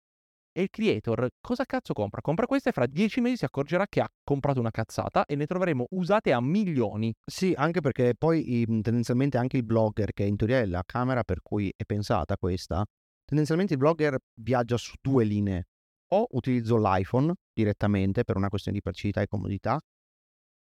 E 0.53 0.63
il 0.63 0.71
creator 0.71 1.29
cosa 1.41 1.65
cazzo 1.65 1.93
compra? 1.93 2.21
Compra 2.21 2.47
questa 2.47 2.71
e 2.71 2.73
fra 2.73 2.87
dieci 2.87 3.21
mesi 3.21 3.37
si 3.37 3.45
accorgerà 3.45 3.87
che 3.87 4.01
ha 4.01 4.09
comprato 4.25 4.59
una 4.59 4.73
cazzata 4.73 5.25
e 5.25 5.37
ne 5.37 5.47
troveremo 5.47 5.87
usate 5.91 6.33
a 6.33 6.41
milioni. 6.41 7.15
Sì, 7.25 7.55
anche 7.57 7.81
perché 7.81 8.15
poi 8.19 8.61
i- 8.61 8.67
tendenzialmente 8.83 9.39
anche 9.39 9.59
il 9.59 9.65
blogger, 9.65 10.13
che 10.13 10.25
in 10.25 10.37
teoria 10.37 10.59
è 10.59 10.67
la 10.67 10.83
camera 10.85 11.23
per 11.23 11.41
cui 11.41 11.73
è 11.77 11.85
pensata 11.85 12.37
questa, 12.37 12.85
tendenzialmente 13.25 13.75
il 13.75 13.79
blogger 13.79 14.19
viaggia 14.41 14.77
su 14.77 14.95
due 15.01 15.25
linee. 15.25 15.67
O 16.13 16.27
utilizzo 16.31 16.77
l'iPhone 16.79 17.33
direttamente 17.53 18.25
per 18.25 18.37
una 18.37 18.49
questione 18.49 18.77
di 18.77 18.83
praticità 18.83 19.21
e 19.21 19.29
comodità, 19.29 19.79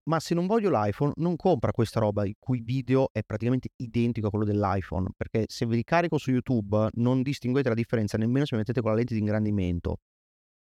ma 0.05 0.19
se 0.21 0.35
non 0.35 0.47
voglio 0.47 0.71
l'iPhone 0.71 1.13
non 1.17 1.37
compra 1.37 1.73
questa 1.73 2.01
roba 2.01 2.27
il 2.27 2.37
cui 2.39 2.61
video 2.61 3.09
è 3.13 3.23
praticamente 3.23 3.71
identico 3.77 4.29
a 4.29 4.31
quello 4.31 4.45
dell'iPhone, 4.45 5.09
perché 5.17 5.45
se 5.49 5.67
ve 5.67 5.77
li 5.77 5.85
carico 5.85 6.19
su 6.19 6.31
YouTube 6.31 6.89
non 6.95 7.23
distinguete 7.23 7.69
la 7.69 7.75
differenza 7.75 8.17
nemmeno 8.17 8.47
se 8.47 8.57
mettete 8.57 8.81
con 8.81 8.91
la 8.91 8.97
lente 8.97 9.15
di 9.15 9.21
ingrandimento. 9.21 9.99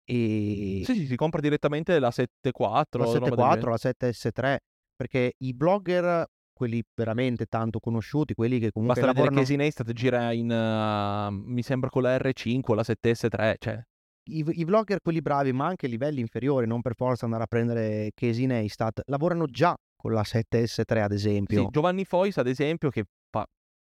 E 0.05 0.81
Sì, 0.85 0.95
sì, 0.95 1.05
si 1.05 1.15
compra 1.15 1.39
direttamente 1.39 1.97
la 1.99 2.09
7.4. 2.09 2.27
la 2.51 3.05
roba 3.05 3.11
del 3.11 3.21
7.4, 3.21 3.35
genere. 3.35 3.69
la 3.69 3.75
7S3, 3.75 4.57
perché 4.95 5.33
i 5.37 5.53
blogger, 5.53 6.25
quelli 6.53 6.83
veramente 6.93 7.45
tanto 7.45 7.79
conosciuti, 7.79 8.33
quelli 8.33 8.59
che 8.59 8.71
comunque 8.71 9.01
Basta 9.01 9.11
vedere 9.11 9.35
lavorano, 9.35 9.41
Casey 9.41 9.55
Neistat 9.57 9.91
gira 9.93 10.31
in, 10.33 10.51
uh, 10.51 11.33
mi 11.33 11.63
sembra 11.63 11.89
con 11.89 12.03
la 12.03 12.17
R5 12.17 12.61
o 12.65 12.73
la 12.73 12.83
7S3, 12.83 13.55
cioè... 13.57 13.83
i, 14.25 14.45
i 14.47 14.63
vlogger, 14.63 15.01
quelli 15.01 15.21
bravi, 15.21 15.51
ma 15.51 15.67
anche 15.67 15.87
a 15.87 15.89
livelli 15.89 16.19
inferiori, 16.19 16.67
non 16.67 16.81
per 16.81 16.95
forza 16.95 17.25
andare 17.25 17.43
a 17.43 17.47
prendere 17.47 18.11
Casey 18.13 18.45
Neistat, 18.45 19.01
lavorano 19.05 19.45
già 19.45 19.75
con 19.95 20.13
la 20.13 20.21
7S3 20.21 21.01
ad 21.01 21.11
esempio. 21.11 21.63
Sì, 21.63 21.67
Giovanni 21.69 22.05
Fois, 22.05 22.37
ad 22.37 22.47
esempio, 22.47 22.89
che 22.89 23.05
fa, 23.29 23.45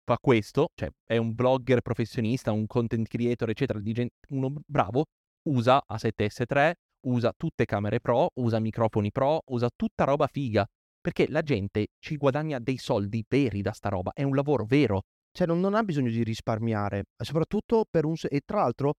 fa 0.03 0.17
questo, 0.19 0.69
cioè 0.73 0.89
è 1.05 1.17
un 1.17 1.33
blogger 1.33 1.81
professionista, 1.81 2.51
un 2.51 2.65
content 2.65 3.07
creator, 3.07 3.49
eccetera, 3.49 3.79
di 3.79 3.93
gen- 3.93 4.09
uno 4.29 4.53
bravo, 4.65 5.05
usa 5.49 5.81
A7S3, 5.91 6.73
usa 7.07 7.33
tutte 7.35 7.65
camere 7.65 7.99
pro, 7.99 8.29
usa 8.35 8.59
microfoni 8.59 9.11
pro, 9.11 9.41
usa 9.47 9.69
tutta 9.75 10.03
roba 10.03 10.27
figa. 10.27 10.65
Perché 10.99 11.27
la 11.29 11.41
gente 11.41 11.87
ci 11.99 12.17
guadagna 12.17 12.59
dei 12.59 12.77
soldi 12.77 13.23
veri 13.27 13.61
da 13.61 13.71
sta 13.71 13.87
roba, 13.87 14.11
è 14.13 14.23
un 14.23 14.35
lavoro 14.35 14.65
vero. 14.65 15.03
Cioè 15.31 15.47
non, 15.47 15.59
non 15.59 15.75
ha 15.75 15.83
bisogno 15.83 16.09
di 16.09 16.23
risparmiare, 16.23 17.03
soprattutto 17.15 17.85
per 17.89 18.05
un... 18.05 18.15
E 18.27 18.41
tra 18.43 18.61
l'altro, 18.61 18.95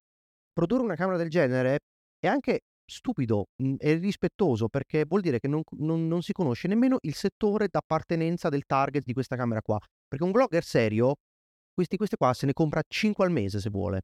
produrre 0.59 0.83
una 0.83 0.97
camera 0.97 1.17
del 1.17 1.29
genere 1.31 1.79
è 2.19 2.27
anche 2.27 2.63
stupido 2.85 3.47
mh, 3.63 3.75
e 3.79 3.95
rispettoso 3.95 4.69
perché 4.69 5.05
vuol 5.05 5.21
dire 5.21 5.39
che 5.39 5.47
non, 5.47 5.63
non- 5.77 6.09
non 6.09 6.21
si 6.23 6.33
conosce 6.33 6.67
nemmeno 6.67 6.99
il 7.03 7.15
settore 7.15 7.69
d'appartenenza 7.71 8.49
del 8.49 8.65
target 8.67 9.05
di 9.05 9.13
questa 9.13 9.37
camera 9.37 9.63
qua. 9.63 9.79
Perché 10.09 10.25
un 10.25 10.33
blogger 10.33 10.65
serio, 10.65 11.15
questi, 11.73 11.97
queste 11.97 12.17
qua 12.17 12.33
se 12.35 12.47
ne 12.47 12.55
compra 12.55 12.83
5 12.89 13.25
al 13.25 13.31
mese 13.31 13.61
se 13.61 13.71
vuole. 13.71 14.01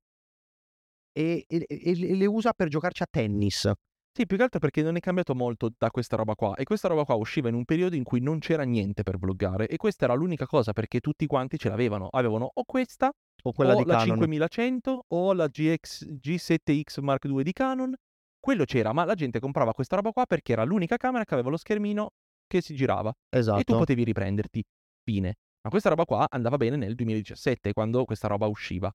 E- 1.12 1.44
e- 1.48 1.66
e 1.68 1.94
le 2.16 2.26
usa 2.26 2.52
per 2.52 2.68
giocarci 2.68 3.02
a 3.02 3.06
tennis. 3.10 3.70
Sì, 4.16 4.26
più 4.26 4.36
che 4.36 4.44
altro 4.44 4.60
perché 4.60 4.82
non 4.82 4.94
è 4.94 5.00
cambiato 5.00 5.34
molto 5.34 5.70
da 5.76 5.90
questa 5.90 6.14
roba 6.16 6.36
qua. 6.36 6.54
E 6.54 6.62
questa 6.62 6.86
roba 6.86 7.04
qua 7.04 7.16
usciva 7.16 7.48
in 7.48 7.54
un 7.56 7.64
periodo 7.64 7.96
in 7.96 8.04
cui 8.04 8.20
non 8.20 8.38
c'era 8.38 8.62
niente 8.62 9.02
per 9.02 9.18
vloggare. 9.18 9.66
E 9.66 9.76
questa 9.76 10.04
era 10.04 10.14
l'unica 10.14 10.46
cosa 10.46 10.72
perché 10.72 11.00
tutti 11.00 11.26
quanti 11.26 11.58
ce 11.58 11.68
l'avevano. 11.68 12.08
Avevano 12.10 12.48
o 12.52 12.62
questa, 12.64 13.12
O 13.46 13.52
quella 13.52 13.74
o 13.74 13.82
di 13.82 13.84
la 13.84 13.98
Canon. 13.98 14.18
5100, 14.20 15.04
o 15.08 15.32
la 15.32 15.48
GX, 15.48 16.06
G7X 16.06 17.00
Mark 17.02 17.24
II 17.24 17.42
di 17.42 17.52
Canon. 17.52 17.94
Quello 18.40 18.64
c'era, 18.64 18.92
ma 18.92 19.04
la 19.04 19.14
gente 19.14 19.40
comprava 19.40 19.72
questa 19.72 19.96
roba 19.96 20.12
qua 20.12 20.26
perché 20.26 20.52
era 20.52 20.64
l'unica 20.64 20.96
camera 20.96 21.24
che 21.24 21.34
aveva 21.34 21.50
lo 21.50 21.56
schermino 21.56 22.10
che 22.46 22.60
si 22.60 22.74
girava. 22.74 23.10
E 23.10 23.14
tu 23.30 23.38
Esatto. 23.38 23.76
potevi 23.76 24.04
riprenderti. 24.04 24.62
Fine. 25.02 25.34
Ma 25.62 25.70
questa 25.70 25.88
roba 25.88 26.04
qua 26.04 26.26
andava 26.28 26.56
bene 26.56 26.76
nel 26.76 26.94
2017, 26.94 27.72
quando 27.72 28.04
questa 28.04 28.28
roba 28.28 28.46
usciva. 28.46 28.92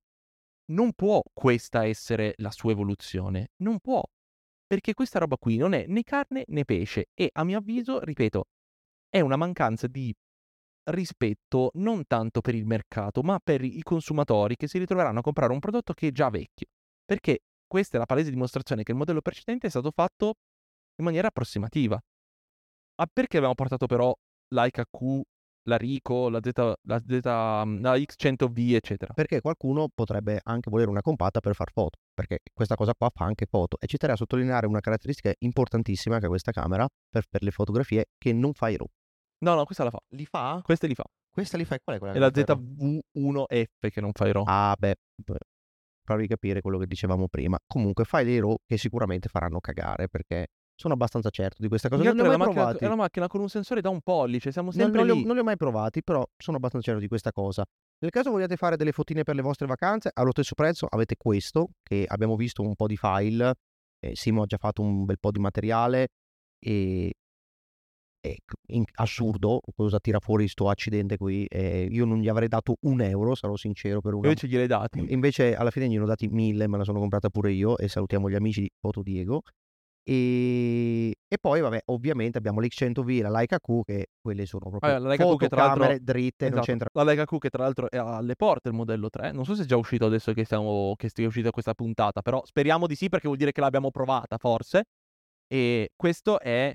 Non 0.72 0.94
può 0.94 1.22
questa 1.34 1.86
essere 1.86 2.34
la 2.38 2.52
sua 2.52 2.72
evoluzione. 2.72 3.50
Non 3.64 3.80
può. 3.80 4.04
Perché 4.68 4.94
questa 4.94 5.18
roba 5.18 5.36
qui 5.38 5.58
non 5.58 5.74
è 5.74 5.86
né 5.88 6.04
carne 6.04 6.44
né 6.48 6.64
pesce. 6.64 7.08
E 7.16 7.30
a 7.34 7.44
mio 7.44 7.58
avviso, 7.58 8.00
ripeto, 8.04 8.46
è 9.10 9.20
una 9.20 9.36
mancanza 9.36 9.88
di 9.88 10.16
rispetto 10.90 11.72
non 11.76 12.06
tanto 12.08 12.42
per 12.42 12.56
il 12.56 12.66
mercato, 12.66 13.22
ma 13.22 13.40
per 13.44 13.64
i 13.64 13.82
consumatori 13.82 14.56
che 14.56 14.68
si 14.68 14.78
ritroveranno 14.78 15.20
a 15.20 15.22
comprare 15.22 15.54
un 15.54 15.60
prodotto 15.60 15.94
che 15.94 16.08
è 16.08 16.12
già 16.12 16.30
vecchio. 16.30 16.68
Perché 17.06 17.40
questa 17.68 17.98
è 17.98 18.00
la 18.00 18.06
palese 18.06 18.30
dimostrazione 18.30 18.84
che 18.84 18.92
il 18.92 18.98
modello 18.98 19.22
precedente 19.22 19.68
è 19.68 19.70
stato 19.70 19.92
fatto 19.92 20.36
in 20.98 21.06
maniera 21.06 21.28
approssimativa. 21.28 22.00
Ma 22.96 23.08
perché 23.12 23.38
abbiamo 23.38 23.56
portato 23.56 23.86
però 23.86 24.14
l'HQ 24.50 25.22
la 25.64 25.78
Rico, 25.78 26.30
la, 26.30 26.40
Z, 26.42 26.52
la, 26.56 27.00
Z, 27.00 27.24
la 27.24 27.96
X100V, 27.96 28.74
eccetera. 28.74 29.14
Perché 29.14 29.40
qualcuno 29.40 29.88
potrebbe 29.94 30.40
anche 30.44 30.70
volere 30.70 30.90
una 30.90 31.02
compatta 31.02 31.40
per 31.40 31.54
far 31.54 31.72
foto, 31.72 32.00
perché 32.14 32.40
questa 32.52 32.76
cosa 32.76 32.94
qua 32.98 33.10
fa 33.14 33.26
anche 33.26 33.46
foto. 33.46 33.78
E 33.80 33.88
ci 33.88 33.98
terrei 33.98 34.16
a 34.16 34.18
sottolineare 34.18 34.66
una 34.66 34.80
caratteristica 34.80 35.34
importantissima 35.40 36.20
che 36.20 36.26
ha 36.26 36.30
questa 36.30 36.52
camera 36.52 36.88
per, 37.10 37.26
per 37.30 37.44
le 37.44 37.52
fotografie, 37.52 38.06
che 38.18 38.34
non 38.34 38.54
fa 38.54 38.70
i 38.70 38.78
RAW. 38.78 38.88
No, 39.40 39.56
no, 39.56 39.66
questa 39.66 39.84
la 39.84 39.90
fa. 39.90 40.00
Li 40.10 40.26
fa? 40.26 40.62
Questa 40.64 40.88
li 40.88 40.96
fa. 40.96 41.06
Questa 41.30 41.58
li 41.58 41.66
fa 41.66 41.76
e 41.76 41.80
qual 41.84 41.96
è 41.96 42.00
quella? 42.00 42.14
È 42.14 42.20
la 42.20 42.30
ZV1F 42.30 43.90
che 43.90 44.02
non 44.02 44.12
fa 44.12 44.28
i 44.28 44.32
RAW. 44.32 44.44
Ah, 44.46 44.76
beh, 44.78 44.96
farvi 46.04 46.28
capire 46.28 46.62
quello 46.62 46.78
che 46.78 46.88
dicevamo 46.88 47.28
prima. 47.28 47.58
Comunque 47.66 48.04
fai 48.04 48.26
dei 48.26 48.40
RAW 48.40 48.56
che 48.66 48.78
sicuramente 48.78 49.30
faranno 49.30 49.60
cagare 49.60 50.10
perché 50.10 50.48
sono 50.76 50.94
abbastanza 50.94 51.30
certo 51.30 51.62
di 51.62 51.68
questa 51.68 51.90
cosa. 51.90 52.04
Non 52.04 52.20
è, 52.20 52.28
una 52.28 52.38
macchina, 52.38 52.78
è 52.78 52.86
una 52.86 52.96
macchina 52.96 53.28
con 53.28 53.42
un 53.42 53.50
sensore 53.50 53.82
da 53.82 53.90
un 53.90 54.02
pollice, 54.02 54.52
siamo 54.52 54.72
sempre 54.72 55.00
non, 55.00 55.08
non, 55.08 55.16
lì. 55.16 55.22
Li 55.22 55.24
ho, 55.24 55.28
non 55.28 55.36
li 55.36 55.42
ho 55.42 55.46
mai 55.46 55.58
provati, 55.58 56.02
però 56.02 56.26
sono 56.38 56.58
abbastanza 56.58 56.88
certo 56.88 57.02
di 57.02 57.10
questa 57.10 57.32
cosa. 57.32 57.66
Nel 58.00 58.12
caso 58.12 58.32
vogliate 58.32 58.56
fare 58.56 58.78
delle 58.78 58.94
fotine 58.94 59.24
per 59.24 59.36
le 59.36 59.42
vostre 59.42 59.68
vacanze, 59.68 60.10
allo 60.14 60.32
stesso 60.32 60.56
prezzo 60.56 60.88
avete 60.90 61.16
questo, 61.18 61.72
che 61.84 62.06
abbiamo 62.08 62.38
visto 62.38 62.62
un 62.62 62.76
po' 62.76 62.88
di 62.88 62.96
file, 62.96 63.56
eh, 64.00 64.16
Simo 64.16 64.44
ha 64.44 64.46
già 64.46 64.58
fatto 64.58 64.82
un 64.82 65.04
bel 65.04 65.20
po' 65.20 65.32
di 65.32 65.40
materiale 65.40 66.08
e 66.58 67.14
è 68.22 68.36
assurdo 68.96 69.62
cosa 69.76 70.00
tira 70.00 70.20
fuori 70.20 70.48
sto 70.48 70.70
accidente 70.70 71.18
qui. 71.18 71.46
Eh, 71.46 71.88
io 71.90 72.06
non 72.06 72.20
gli 72.20 72.28
avrei 72.28 72.48
dato 72.48 72.76
un 72.82 73.02
euro, 73.02 73.36
sarò 73.36 73.56
sincero. 73.56 74.02
Per 74.02 74.14
una... 74.14 74.28
Invece 74.28 74.48
gliel'hai 74.48 74.68
dati. 74.68 75.06
Invece 75.10 75.56
alla 75.56 75.72
fine 75.72 75.88
gli 75.88 75.98
ho 75.98 76.06
dati 76.06 76.28
mille, 76.28 76.68
me 76.68 76.78
la 76.78 76.84
sono 76.84 77.00
comprata 77.00 77.30
pure 77.30 77.52
io 77.52 77.78
e 77.78 77.88
salutiamo 77.88 78.30
gli 78.30 78.36
amici 78.36 78.62
di 78.62 78.70
Foto 78.80 79.02
Diego. 79.02 79.42
E, 80.04 81.10
e 81.28 81.38
poi, 81.40 81.62
vabbè, 81.62 81.84
ovviamente 81.86 82.40
abbiamo 82.40 82.62
l'X100V 82.62 83.20
e 83.20 83.22
la 83.22 83.30
Leica 83.30 83.60
Q, 83.60 83.82
che 83.86 84.08
quelle 84.20 84.48
sono 84.48 84.70
proprio 84.70 84.96
allora, 84.96 85.16
la 85.16 85.48
tra 85.48 85.66
l'altro, 85.68 85.98
dritte, 86.02 86.46
esatto, 86.46 86.56
non 86.56 86.64
c'entra. 86.64 86.90
La 86.94 87.04
Leica 87.04 87.26
Q 87.26 87.38
che 87.38 87.50
tra 87.50 87.64
l'altro 87.64 87.90
è 87.92 87.98
alle 87.98 88.36
porte 88.36 88.70
il 88.70 88.76
modello 88.76 89.10
3. 89.10 89.32
Non 89.32 89.46
so 89.46 89.54
se 89.54 89.64
è 89.64 89.66
già 89.66 89.78
uscito 89.78 90.08
adesso 90.08 90.34
che, 90.34 90.46
stiamo, 90.46 90.96
che 90.98 91.12
è 91.14 91.26
uscita 91.26 91.52
questa 91.52 91.74
puntata, 91.74 92.22
però 92.22 92.42
speriamo 92.44 92.88
di 92.88 92.96
sì 92.96 93.08
perché 93.08 93.28
vuol 93.28 93.38
dire 93.38 93.52
che 93.52 93.62
l'abbiamo 93.62 93.92
provata, 93.92 94.38
forse. 94.38 94.86
E 95.48 95.92
questo 95.96 96.40
è 96.40 96.74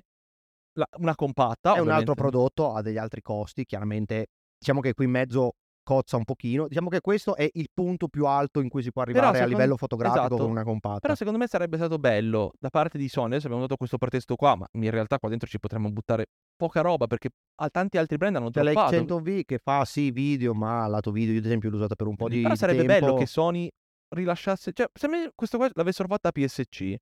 la, 0.75 0.87
una 0.99 1.15
compatta. 1.15 1.71
È 1.71 1.73
ovviamente. 1.73 1.91
un 1.91 1.99
altro 1.99 2.15
prodotto, 2.15 2.75
ha 2.75 2.83
degli 2.83 2.99
altri 2.99 3.23
costi, 3.23 3.65
chiaramente. 3.65 4.27
Diciamo 4.59 4.81
che 4.81 4.95
qui 4.95 5.05
in 5.05 5.11
mezzo 5.11 5.55
cozza 5.85 6.17
un 6.17 6.25
pochino. 6.25 6.67
Diciamo 6.67 6.89
che 6.89 7.01
questo 7.01 7.37
è 7.37 7.49
il 7.53 7.69
punto 7.73 8.09
più 8.09 8.27
alto 8.27 8.61
in 8.61 8.69
cui 8.69 8.83
si 8.83 8.91
può 8.91 9.03
arrivare 9.03 9.27
secondo... 9.27 9.45
a 9.45 9.49
livello 9.49 9.77
fotografico 9.77 10.25
esatto. 10.25 10.43
con 10.43 10.51
una 10.51 10.65
compatta. 10.65 10.99
Però 10.99 11.15
secondo 11.15 11.39
me 11.39 11.47
sarebbe 11.47 11.77
stato 11.77 11.99
bello 11.99 12.53
da 12.59 12.71
parte 12.71 12.99
di 12.99 13.09
Sony, 13.09 13.27
adesso 13.27 13.47
abbiamo 13.47 13.63
dato 13.63 13.77
questo 13.77 13.99
pretesto 13.99 14.35
qua, 14.35 14.57
ma 14.57 14.67
in 14.73 14.91
realtà 14.91 15.19
qua 15.19 15.29
dentro 15.29 15.47
ci 15.47 15.61
potremmo 15.61 15.91
buttare 15.91 16.27
poca 16.57 16.81
roba 16.81 17.07
perché 17.07 17.31
a 17.57 17.69
tanti 17.69 17.99
altri 17.99 18.17
brand 18.17 18.37
hanno 18.37 18.51
C'è 18.51 18.63
droppato. 18.63 18.97
l'X100V 18.97 19.43
che 19.45 19.59
fa 19.59 19.85
sì 19.85 20.11
video, 20.11 20.55
ma 20.55 20.87
lato 20.87 21.13
video 21.13 21.35
io 21.35 21.39
ad 21.39 21.45
esempio 21.45 21.71
l'ho 21.71 21.77
usata 21.77 21.95
per 21.95 22.07
un 22.07 22.17
po' 22.17 22.29
di 22.29 22.41
Però 22.43 22.55
sarebbe 22.55 22.85
tempo. 22.85 23.07
bello 23.07 23.19
che 23.19 23.27
Sony 23.27 23.71
rilasciasse, 24.09 24.73
cioè 24.73 24.89
se 24.93 25.09
me 25.09 25.31
questo 25.35 25.59
qua 25.59 25.69
l'avessero 25.75 26.09
fatta 26.09 26.29
a 26.29 26.33
PSC, 26.33 26.95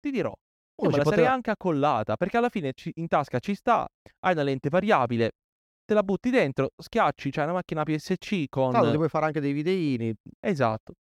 ti 0.00 0.10
dirò, 0.10 0.34
io 0.82 0.90
me 0.90 0.96
la 0.96 1.02
poteva... 1.02 1.22
sarei 1.22 1.26
anche 1.26 1.50
accollata, 1.50 2.16
perché 2.16 2.36
alla 2.36 2.48
fine 2.48 2.72
ci, 2.74 2.92
in 2.96 3.08
tasca 3.08 3.38
ci 3.38 3.54
sta, 3.54 3.88
hai 4.20 4.32
una 4.32 4.42
lente 4.42 4.68
variabile, 4.68 5.32
te 5.84 5.94
la 5.94 6.02
butti 6.02 6.30
dentro, 6.30 6.70
schiacci, 6.76 7.30
c'hai 7.30 7.44
una 7.44 7.54
macchina 7.54 7.82
PSC 7.84 8.46
con... 8.48 8.72
Tanto 8.72 8.90
ti 8.90 8.96
puoi 8.96 9.08
fare 9.08 9.26
anche 9.26 9.40
dei 9.40 9.52
videini. 9.52 10.14
Esatto. 10.40 10.94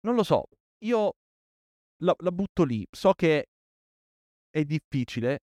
Non 0.00 0.14
lo 0.14 0.22
so, 0.22 0.44
io 0.84 1.12
la, 2.02 2.14
la 2.18 2.32
butto 2.32 2.64
lì, 2.64 2.86
so 2.90 3.12
che 3.12 3.46
è 4.50 4.64
difficile 4.64 5.40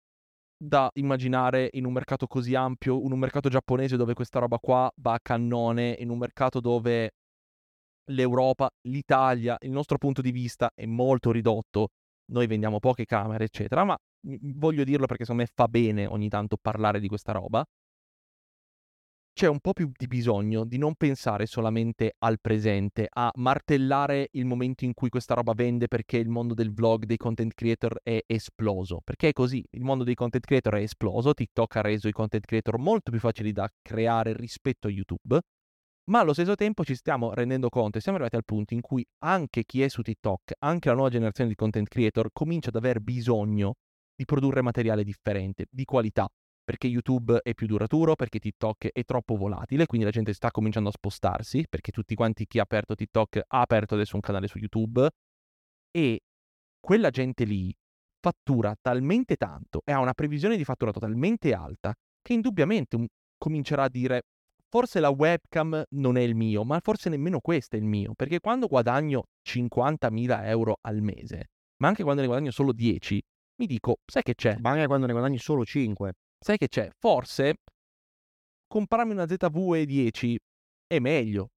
da 0.60 0.90
immaginare 0.94 1.68
in 1.72 1.84
un 1.84 1.92
mercato 1.92 2.26
così 2.26 2.54
ampio, 2.54 3.00
in 3.02 3.12
un 3.12 3.18
mercato 3.18 3.48
giapponese 3.48 3.96
dove 3.96 4.14
questa 4.14 4.40
roba 4.40 4.58
qua 4.58 4.90
va 4.96 5.14
a 5.14 5.20
cannone, 5.20 5.96
in 5.98 6.10
un 6.10 6.18
mercato 6.18 6.60
dove 6.60 7.12
l'Europa, 8.10 8.68
l'Italia, 8.88 9.56
il 9.60 9.70
nostro 9.70 9.98
punto 9.98 10.20
di 10.20 10.32
vista 10.32 10.70
è 10.74 10.86
molto 10.86 11.30
ridotto, 11.30 11.90
noi 12.30 12.46
vendiamo 12.46 12.78
poche 12.78 13.04
camere, 13.04 13.44
eccetera, 13.44 13.84
ma 13.84 13.96
voglio 14.54 14.84
dirlo 14.84 15.06
perché 15.06 15.24
secondo 15.24 15.42
me 15.44 15.50
fa 15.54 15.68
bene 15.68 16.06
ogni 16.06 16.28
tanto 16.28 16.56
parlare 16.60 17.00
di 17.00 17.08
questa 17.08 17.32
roba. 17.32 17.64
C'è 19.38 19.46
un 19.46 19.60
po' 19.60 19.72
più 19.72 19.88
di 19.96 20.08
bisogno 20.08 20.64
di 20.64 20.78
non 20.78 20.96
pensare 20.96 21.46
solamente 21.46 22.14
al 22.18 22.40
presente, 22.40 23.06
a 23.08 23.30
martellare 23.36 24.30
il 24.32 24.44
momento 24.44 24.84
in 24.84 24.94
cui 24.94 25.10
questa 25.10 25.34
roba 25.34 25.52
vende 25.52 25.86
perché 25.86 26.16
il 26.16 26.28
mondo 26.28 26.54
del 26.54 26.74
vlog, 26.74 27.04
dei 27.04 27.16
content 27.18 27.54
creator 27.54 28.00
è 28.02 28.18
esploso. 28.26 29.00
Perché 29.04 29.28
è 29.28 29.32
così, 29.32 29.64
il 29.70 29.84
mondo 29.84 30.02
dei 30.02 30.16
content 30.16 30.44
creator 30.44 30.74
è 30.74 30.82
esploso, 30.82 31.34
TikTok 31.34 31.76
ha 31.76 31.82
reso 31.82 32.08
i 32.08 32.12
content 32.12 32.44
creator 32.44 32.78
molto 32.78 33.12
più 33.12 33.20
facili 33.20 33.52
da 33.52 33.70
creare 33.80 34.34
rispetto 34.34 34.88
a 34.88 34.90
YouTube, 34.90 35.40
ma 36.08 36.20
allo 36.20 36.32
stesso 36.32 36.54
tempo 36.54 36.84
ci 36.84 36.94
stiamo 36.94 37.32
rendendo 37.34 37.68
conto 37.68 37.98
e 37.98 38.00
siamo 38.00 38.16
arrivati 38.16 38.36
al 38.36 38.44
punto 38.44 38.74
in 38.74 38.80
cui 38.80 39.06
anche 39.24 39.64
chi 39.64 39.82
è 39.82 39.88
su 39.88 40.02
TikTok, 40.02 40.52
anche 40.60 40.88
la 40.88 40.94
nuova 40.94 41.10
generazione 41.10 41.50
di 41.50 41.56
content 41.56 41.88
creator, 41.88 42.30
comincia 42.32 42.68
ad 42.68 42.76
aver 42.76 43.00
bisogno 43.00 43.74
di 44.14 44.24
produrre 44.24 44.62
materiale 44.62 45.04
differente, 45.04 45.66
di 45.70 45.84
qualità, 45.84 46.28
perché 46.64 46.86
YouTube 46.86 47.40
è 47.42 47.54
più 47.54 47.66
duraturo, 47.66 48.14
perché 48.14 48.38
TikTok 48.38 48.88
è 48.88 49.04
troppo 49.04 49.36
volatile, 49.36 49.86
quindi 49.86 50.06
la 50.06 50.12
gente 50.12 50.32
sta 50.32 50.50
cominciando 50.50 50.88
a 50.88 50.92
spostarsi, 50.92 51.66
perché 51.68 51.92
tutti 51.92 52.14
quanti 52.14 52.46
chi 52.46 52.58
ha 52.58 52.62
aperto 52.62 52.94
TikTok 52.94 53.42
ha 53.46 53.60
aperto 53.60 53.94
adesso 53.94 54.16
un 54.16 54.22
canale 54.22 54.48
su 54.48 54.58
YouTube 54.58 55.08
e 55.90 56.20
quella 56.80 57.10
gente 57.10 57.44
lì 57.44 57.74
fattura 58.20 58.74
talmente 58.80 59.36
tanto 59.36 59.82
e 59.84 59.92
ha 59.92 60.00
una 60.00 60.12
previsione 60.14 60.56
di 60.56 60.64
fatturato 60.64 60.98
talmente 60.98 61.52
alta 61.52 61.94
che 62.20 62.32
indubbiamente 62.32 62.96
un, 62.96 63.06
comincerà 63.36 63.84
a 63.84 63.88
dire 63.88 64.22
forse 64.68 65.00
la 65.00 65.10
webcam 65.10 65.82
non 65.90 66.16
è 66.16 66.20
il 66.20 66.34
mio, 66.34 66.64
ma 66.64 66.80
forse 66.80 67.08
nemmeno 67.08 67.40
questo 67.40 67.76
è 67.76 67.78
il 67.78 67.84
mio, 67.84 68.14
perché 68.14 68.40
quando 68.40 68.66
guadagno 68.66 69.24
50.000 69.48 70.44
euro 70.46 70.78
al 70.82 71.00
mese, 71.00 71.50
ma 71.78 71.88
anche 71.88 72.02
quando 72.02 72.20
ne 72.20 72.26
guadagno 72.26 72.50
solo 72.50 72.72
10, 72.72 73.20
mi 73.56 73.66
dico, 73.66 73.96
sai 74.04 74.22
che 74.22 74.34
c'è? 74.34 74.56
Ma 74.60 74.70
anche 74.70 74.86
quando 74.86 75.06
ne 75.06 75.12
guadagni 75.12 75.38
solo 75.38 75.64
5. 75.64 76.12
Sai 76.38 76.56
che 76.56 76.68
c'è? 76.68 76.90
Forse 76.96 77.56
comprarmi 78.68 79.12
una 79.12 79.24
ZV-E10 79.24 80.36
è 80.86 80.98
meglio. 81.00 81.48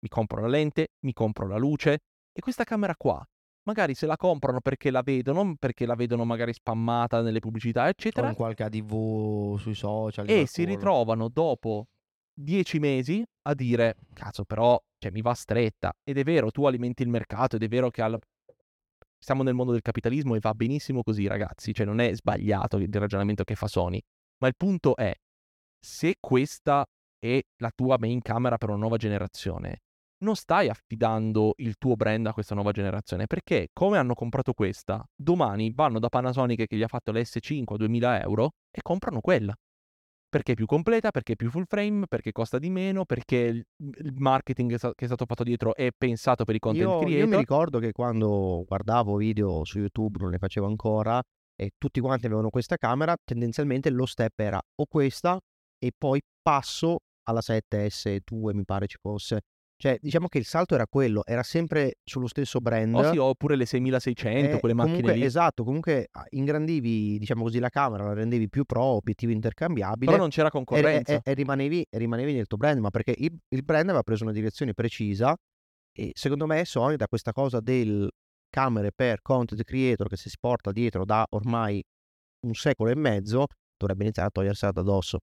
Mi 0.00 0.08
compro 0.08 0.40
la 0.40 0.46
lente, 0.46 0.88
mi 1.04 1.12
compro 1.12 1.48
la 1.48 1.56
luce 1.56 1.98
e 2.32 2.40
questa 2.40 2.62
camera 2.62 2.94
qua. 2.96 3.24
Magari 3.64 3.94
se 3.94 4.06
la 4.06 4.16
comprano 4.16 4.60
perché 4.60 4.90
la 4.90 5.02
vedono, 5.02 5.56
perché 5.58 5.84
la 5.84 5.96
vedono 5.96 6.24
magari 6.24 6.52
spammata 6.52 7.20
nelle 7.20 7.40
pubblicità, 7.40 7.88
eccetera. 7.88 8.28
In 8.28 8.34
qualche 8.34 8.62
ADV 8.62 9.58
sui 9.58 9.74
social. 9.74 10.28
E 10.28 10.46
si 10.46 10.64
ritrovano 10.64 11.28
dopo 11.28 11.86
dieci 12.38 12.78
mesi 12.78 13.24
a 13.42 13.54
dire, 13.54 13.96
cazzo 14.12 14.44
però, 14.44 14.80
cioè 14.98 15.10
mi 15.10 15.22
va 15.22 15.34
stretta. 15.34 15.92
Ed 16.04 16.18
è 16.18 16.22
vero, 16.22 16.50
tu 16.50 16.64
alimenti 16.66 17.02
il 17.02 17.08
mercato 17.08 17.56
ed 17.56 17.62
è 17.62 17.68
vero 17.68 17.90
che 17.90 18.02
alla... 18.02 18.18
siamo 19.18 19.42
nel 19.42 19.54
mondo 19.54 19.72
del 19.72 19.82
capitalismo 19.82 20.34
e 20.34 20.40
va 20.40 20.54
benissimo 20.54 21.02
così, 21.02 21.26
ragazzi. 21.26 21.74
Cioè 21.74 21.86
non 21.86 22.00
è 22.00 22.14
sbagliato 22.14 22.76
il 22.78 22.92
ragionamento 22.92 23.44
che 23.44 23.54
fa 23.54 23.66
Sony. 23.66 24.00
Ma 24.38 24.48
il 24.48 24.54
punto 24.56 24.94
è, 24.96 25.12
se 25.78 26.16
questa 26.20 26.86
è 27.18 27.40
la 27.56 27.72
tua 27.74 27.96
main 27.98 28.20
camera 28.22 28.56
per 28.56 28.68
una 28.68 28.78
nuova 28.78 28.96
generazione, 28.96 29.80
non 30.18 30.34
stai 30.34 30.68
affidando 30.68 31.54
il 31.58 31.76
tuo 31.76 31.94
brand 31.94 32.26
a 32.26 32.32
questa 32.32 32.54
nuova 32.54 32.72
generazione, 32.72 33.26
perché 33.26 33.68
come 33.72 33.98
hanno 33.98 34.14
comprato 34.14 34.52
questa, 34.52 35.04
domani 35.14 35.72
vanno 35.72 35.98
da 35.98 36.08
Panasonic 36.08 36.66
che 36.66 36.76
gli 36.76 36.82
ha 36.82 36.88
fatto 36.88 37.12
l'S5 37.12 37.74
a 37.74 37.76
2000 37.76 38.22
euro 38.22 38.50
e 38.70 38.80
comprano 38.82 39.20
quella. 39.20 39.54
Perché 40.30 40.52
è 40.52 40.54
più 40.54 40.66
completa, 40.66 41.10
perché 41.10 41.32
è 41.32 41.36
più 41.36 41.50
full 41.50 41.64
frame, 41.66 42.06
perché 42.06 42.32
costa 42.32 42.58
di 42.58 42.68
meno, 42.68 43.06
perché 43.06 43.36
il 43.36 44.14
marketing 44.16 44.76
che 44.76 45.04
è 45.04 45.06
stato 45.06 45.24
fatto 45.24 45.42
dietro 45.42 45.74
è 45.74 45.88
pensato 45.96 46.44
per 46.44 46.54
i 46.54 46.58
content 46.58 46.86
io, 46.86 46.98
creator. 46.98 47.18
Io 47.18 47.26
mi 47.28 47.36
ricordo 47.36 47.78
che 47.78 47.92
quando 47.92 48.62
guardavo 48.66 49.16
video 49.16 49.64
su 49.64 49.78
YouTube, 49.78 50.18
non 50.20 50.30
ne 50.30 50.38
facevo 50.38 50.66
ancora, 50.66 51.22
e 51.56 51.70
tutti 51.78 51.98
quanti 52.00 52.26
avevano 52.26 52.50
questa 52.50 52.76
camera, 52.76 53.16
tendenzialmente 53.24 53.88
lo 53.90 54.04
step 54.04 54.38
era 54.38 54.60
o 54.76 54.84
questa 54.86 55.40
e 55.78 55.92
poi 55.96 56.20
passo 56.42 56.98
alla 57.22 57.40
7S2 57.40 58.54
mi 58.54 58.64
pare 58.64 58.86
ci 58.86 58.98
fosse. 59.00 59.40
Cioè, 59.80 59.96
diciamo 60.00 60.26
che 60.26 60.38
il 60.38 60.44
salto 60.44 60.74
era 60.74 60.86
quello, 60.88 61.22
era 61.24 61.44
sempre 61.44 61.98
sullo 62.02 62.26
stesso 62.26 62.58
brand. 62.58 62.94
Oh 62.94 63.12
sì, 63.12 63.16
oppure 63.16 63.54
le 63.54 63.64
6600, 63.64 64.56
eh, 64.56 64.58
quelle 64.58 64.74
macchine 64.74 64.96
comunque, 64.96 65.18
lì. 65.20 65.24
Esatto, 65.24 65.62
comunque 65.62 66.08
ingrandivi, 66.30 67.16
diciamo 67.18 67.44
così, 67.44 67.60
la 67.60 67.68
camera, 67.68 68.04
la 68.04 68.12
rendevi 68.12 68.48
più 68.48 68.64
pro, 68.64 68.82
obiettivo 68.82 69.30
intercambiabile. 69.30 70.10
Però 70.10 70.16
non 70.16 70.30
c'era 70.30 70.50
concorrenza. 70.50 71.12
E, 71.12 71.16
e, 71.16 71.30
e 71.30 71.34
rimanevi, 71.34 71.86
rimanevi, 71.90 72.32
nel 72.32 72.46
tuo 72.46 72.56
brand, 72.56 72.80
ma 72.80 72.90
perché 72.90 73.14
il, 73.16 73.32
il 73.48 73.62
brand 73.62 73.84
aveva 73.84 74.02
preso 74.02 74.24
una 74.24 74.32
direzione 74.32 74.74
precisa 74.74 75.36
e 75.98 76.12
secondo 76.14 76.46
me 76.46 76.64
Sony 76.64 76.94
da 76.94 77.08
questa 77.08 77.32
cosa 77.32 77.58
del 77.58 78.08
camere 78.48 78.92
per 78.92 79.20
content 79.20 79.62
creator 79.64 80.08
che 80.08 80.16
si 80.16 80.30
porta 80.38 80.70
dietro 80.70 81.04
da 81.04 81.26
ormai 81.30 81.82
un 82.46 82.54
secolo 82.54 82.90
e 82.90 82.94
mezzo, 82.94 83.46
dovrebbe 83.76 84.04
iniziare 84.04 84.28
a 84.28 84.30
togliersela 84.30 84.70
da 84.70 84.80
addosso. 84.80 85.18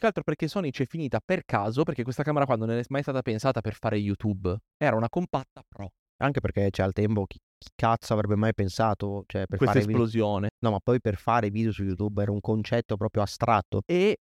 Più 0.00 0.08
che 0.08 0.16
altro 0.16 0.22
perché 0.32 0.48
Sony 0.48 0.70
c'è 0.70 0.86
finita 0.86 1.20
per 1.22 1.44
caso, 1.44 1.82
perché 1.82 2.04
questa 2.04 2.22
camera 2.22 2.46
qua 2.46 2.56
non 2.56 2.70
è 2.70 2.82
mai 2.88 3.02
stata 3.02 3.20
pensata 3.20 3.60
per 3.60 3.74
fare 3.74 3.98
YouTube, 3.98 4.56
era 4.78 4.96
una 4.96 5.10
compatta 5.10 5.62
pro. 5.68 5.90
Anche 6.22 6.40
perché 6.40 6.70
c'è 6.70 6.82
al 6.82 6.94
tempo 6.94 7.26
chi, 7.26 7.38
chi 7.58 7.68
cazzo 7.74 8.14
avrebbe 8.14 8.34
mai 8.34 8.54
pensato, 8.54 9.24
cioè 9.26 9.44
per 9.44 9.58
questa 9.58 9.78
fare 9.78 9.90
esplosione. 9.90 10.48
Video... 10.52 10.56
No, 10.60 10.70
ma 10.70 10.78
poi 10.82 11.02
per 11.02 11.16
fare 11.16 11.50
video 11.50 11.70
su 11.70 11.82
YouTube 11.82 12.22
era 12.22 12.30
un 12.30 12.40
concetto 12.40 12.96
proprio 12.96 13.22
astratto. 13.22 13.82
E 13.84 14.20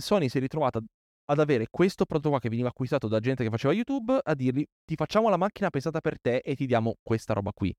Sony 0.00 0.28
si 0.28 0.38
è 0.38 0.40
ritrovata 0.40 0.80
ad 1.24 1.38
avere 1.40 1.66
questo 1.70 2.04
prodotto 2.04 2.28
qua 2.28 2.38
che 2.38 2.48
veniva 2.48 2.68
acquistato 2.68 3.08
da 3.08 3.18
gente 3.18 3.42
che 3.42 3.50
faceva 3.50 3.72
YouTube 3.72 4.16
a 4.22 4.34
dirgli 4.34 4.64
ti 4.84 4.94
facciamo 4.94 5.28
la 5.28 5.36
macchina 5.36 5.70
pensata 5.70 6.00
per 6.00 6.20
te 6.20 6.36
e 6.36 6.54
ti 6.54 6.66
diamo 6.66 6.98
questa 7.02 7.32
roba 7.32 7.50
qui. 7.52 7.74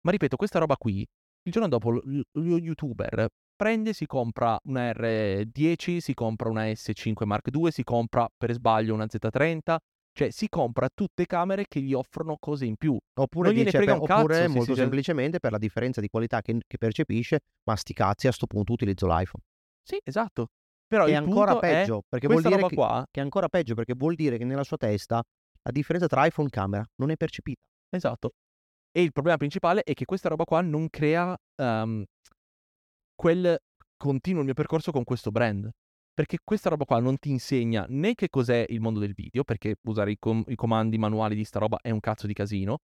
Ma 0.00 0.12
ripeto, 0.12 0.36
questa 0.36 0.60
roba 0.60 0.78
qui, 0.78 1.06
il 1.42 1.52
giorno 1.52 1.68
dopo 1.68 1.90
lo 1.90 2.56
youtuber 2.56 3.28
prende, 3.54 3.92
si 3.92 4.06
compra 4.06 4.58
una 4.64 4.90
R10, 4.92 5.98
si 5.98 6.14
compra 6.14 6.48
una 6.48 6.64
S5 6.64 7.24
Mark 7.24 7.48
II, 7.52 7.70
si 7.70 7.82
compra 7.84 8.28
per 8.36 8.52
sbaglio 8.52 8.94
una 8.94 9.06
Z30, 9.06 9.76
cioè 10.12 10.30
si 10.30 10.48
compra 10.48 10.88
tutte 10.92 11.26
camere 11.26 11.66
che 11.66 11.80
gli 11.80 11.92
offrono 11.92 12.36
cose 12.38 12.64
in 12.66 12.76
più. 12.76 12.96
Oppure, 13.18 13.52
non 13.52 13.64
dice, 13.64 13.78
per- 13.78 14.00
cazzo. 14.00 14.14
oppure 14.14 14.34
se 14.36 14.48
molto 14.48 14.74
si- 14.74 14.80
semplicemente 14.80 15.40
per 15.40 15.52
la 15.52 15.58
differenza 15.58 16.00
di 16.00 16.08
qualità 16.08 16.40
che, 16.40 16.58
che 16.66 16.78
percepisce, 16.78 17.40
ma 17.64 17.76
sti 17.76 17.92
cazzi 17.92 18.28
a 18.28 18.32
sto 18.32 18.46
punto 18.46 18.72
utilizzo 18.72 19.06
l'iPhone. 19.06 19.42
Sì, 19.82 19.98
esatto. 20.02 20.48
Però 20.86 21.06
È 21.06 21.14
ancora 21.14 21.52
punto 21.52 21.66
è 21.66 21.70
peggio, 21.72 22.02
perché 22.08 22.26
vuol 22.26 22.40
questa 22.42 22.56
dire 22.56 22.60
roba 22.60 22.68
che, 22.68 22.74
qua, 22.76 23.06
che 23.10 23.20
è 23.20 23.22
ancora 23.22 23.48
peggio 23.48 23.74
perché 23.74 23.94
vuol 23.94 24.14
dire 24.14 24.38
che 24.38 24.44
nella 24.44 24.62
sua 24.64 24.76
testa 24.76 25.16
la 25.16 25.70
differenza 25.72 26.06
tra 26.06 26.26
iPhone 26.26 26.48
e 26.48 26.50
camera 26.50 26.84
non 26.96 27.10
è 27.10 27.16
percepita. 27.16 27.62
esatto. 27.90 28.32
E 28.96 29.02
il 29.02 29.10
problema 29.10 29.36
principale 29.38 29.82
è 29.82 29.92
che 29.92 30.04
questa 30.04 30.28
roba 30.28 30.44
qua 30.44 30.60
non 30.60 30.88
crea 30.88 31.36
ehm, 31.56 32.04
quel 33.14 33.58
continuo 33.96 34.40
il 34.40 34.46
mio 34.46 34.54
percorso 34.54 34.92
con 34.92 35.04
questo 35.04 35.30
brand. 35.30 35.70
Perché 36.12 36.38
questa 36.44 36.68
roba 36.68 36.84
qua 36.84 37.00
non 37.00 37.18
ti 37.18 37.30
insegna 37.30 37.86
né 37.88 38.14
che 38.14 38.28
cos'è 38.28 38.64
il 38.68 38.80
mondo 38.80 39.00
del 39.00 39.14
video, 39.14 39.42
perché 39.42 39.76
usare 39.88 40.12
i, 40.12 40.16
com- 40.18 40.44
i 40.46 40.54
comandi 40.54 40.96
manuali 40.96 41.34
di 41.34 41.44
sta 41.44 41.58
roba 41.58 41.78
è 41.80 41.90
un 41.90 41.98
cazzo 41.98 42.28
di 42.28 42.32
casino, 42.32 42.78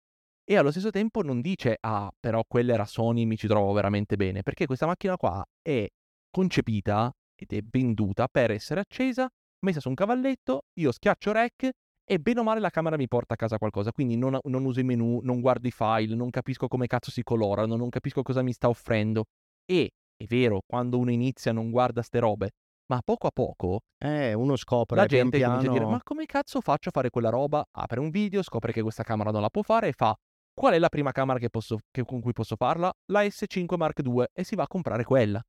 e 0.44 0.56
allo 0.56 0.72
stesso 0.72 0.90
tempo 0.90 1.22
non 1.22 1.40
dice, 1.40 1.76
ah, 1.80 2.10
però 2.18 2.42
quella 2.44 2.74
era 2.74 2.84
Sony, 2.84 3.24
mi 3.24 3.36
ci 3.36 3.46
trovo 3.46 3.72
veramente 3.72 4.16
bene, 4.16 4.42
perché 4.42 4.66
questa 4.66 4.84
macchina 4.84 5.16
qua 5.16 5.44
è 5.62 5.86
concepita 6.28 7.12
ed 7.36 7.52
è 7.52 7.60
venduta 7.62 8.26
per 8.26 8.50
essere 8.50 8.80
accesa, 8.80 9.28
messa 9.64 9.78
su 9.78 9.88
un 9.88 9.94
cavalletto, 9.94 10.62
io 10.80 10.90
schiaccio 10.90 11.30
rec 11.30 11.70
e 12.04 12.18
bene 12.18 12.40
o 12.40 12.42
male 12.42 12.58
la 12.58 12.70
camera 12.70 12.96
mi 12.96 13.06
porta 13.06 13.34
a 13.34 13.36
casa 13.36 13.58
qualcosa, 13.58 13.92
quindi 13.92 14.16
non, 14.16 14.36
non 14.42 14.64
uso 14.64 14.80
i 14.80 14.82
menu, 14.82 15.20
non 15.22 15.40
guardo 15.40 15.68
i 15.68 15.70
file, 15.70 16.16
non 16.16 16.30
capisco 16.30 16.66
come 16.66 16.88
cazzo 16.88 17.12
si 17.12 17.22
colorano, 17.22 17.76
non 17.76 17.88
capisco 17.88 18.22
cosa 18.22 18.42
mi 18.42 18.52
sta 18.52 18.68
offrendo. 18.68 19.26
E, 19.64 19.92
è 20.20 20.24
vero, 20.26 20.60
quando 20.66 20.98
uno 20.98 21.10
inizia 21.10 21.52
non 21.52 21.70
guarda 21.70 22.02
ste 22.02 22.18
robe, 22.18 22.50
ma 22.90 23.00
poco 23.02 23.26
a 23.26 23.30
poco 23.30 23.80
Eh, 23.98 24.34
uno 24.34 24.56
scopre 24.56 24.96
la 24.96 25.06
pian 25.06 25.30
gente 25.30 25.38
comincia 25.42 25.68
a 25.70 25.72
dire 25.72 25.84
ma 25.90 26.02
come 26.02 26.26
cazzo 26.26 26.60
faccio 26.60 26.90
a 26.90 26.92
fare 26.92 27.08
quella 27.08 27.30
roba? 27.30 27.64
Apre 27.70 28.00
un 28.00 28.10
video, 28.10 28.42
scopre 28.42 28.72
che 28.72 28.82
questa 28.82 29.02
camera 29.02 29.30
non 29.30 29.40
la 29.40 29.48
può 29.48 29.62
fare 29.62 29.88
e 29.88 29.92
fa 29.92 30.14
qual 30.52 30.74
è 30.74 30.78
la 30.78 30.88
prima 30.90 31.10
camera 31.12 31.38
che 31.38 31.48
posso- 31.48 31.78
che- 31.90 32.04
con 32.04 32.20
cui 32.20 32.32
posso 32.32 32.54
farla? 32.56 32.92
La 33.12 33.22
S5 33.22 33.76
Mark 33.78 34.00
II 34.04 34.24
e 34.32 34.44
si 34.44 34.54
va 34.56 34.64
a 34.64 34.66
comprare 34.66 35.04
quella. 35.04 35.40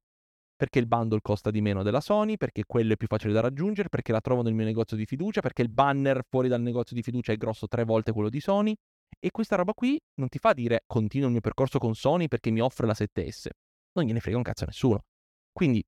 Perché 0.55 0.79
il 0.79 0.87
bundle 0.87 1.19
costa 1.21 1.49
di 1.51 1.59
meno 1.59 1.81
della 1.83 1.99
Sony, 1.99 2.37
perché 2.37 2.63
quello 2.65 2.93
è 2.93 2.95
più 2.95 3.07
facile 3.07 3.33
da 3.33 3.41
raggiungere, 3.41 3.89
perché 3.89 4.11
la 4.13 4.21
trovo 4.21 4.43
nel 4.43 4.53
mio 4.53 4.63
negozio 4.63 4.95
di 4.95 5.05
fiducia, 5.05 5.41
perché 5.41 5.63
il 5.63 5.69
banner 5.69 6.21
fuori 6.29 6.47
dal 6.47 6.61
negozio 6.61 6.95
di 6.95 7.01
fiducia 7.01 7.33
è 7.33 7.35
grosso 7.35 7.67
tre 7.67 7.83
volte 7.83 8.11
quello 8.13 8.29
di 8.29 8.39
Sony. 8.39 8.73
E 9.19 9.31
questa 9.31 9.55
roba 9.57 9.73
qui 9.73 9.99
non 10.19 10.29
ti 10.29 10.37
fa 10.37 10.53
dire 10.53 10.83
continuo 10.85 11.25
il 11.25 11.31
mio 11.33 11.41
percorso 11.41 11.79
con 11.79 11.93
Sony 11.95 12.27
perché 12.27 12.51
mi 12.51 12.61
offre 12.61 12.85
la 12.87 12.93
7S. 12.93 13.49
Non 13.93 14.05
gliene 14.05 14.19
frega 14.19 14.37
un 14.37 14.43
cazzo 14.43 14.63
a 14.63 14.67
nessuno. 14.67 15.01
Quindi, 15.51 15.83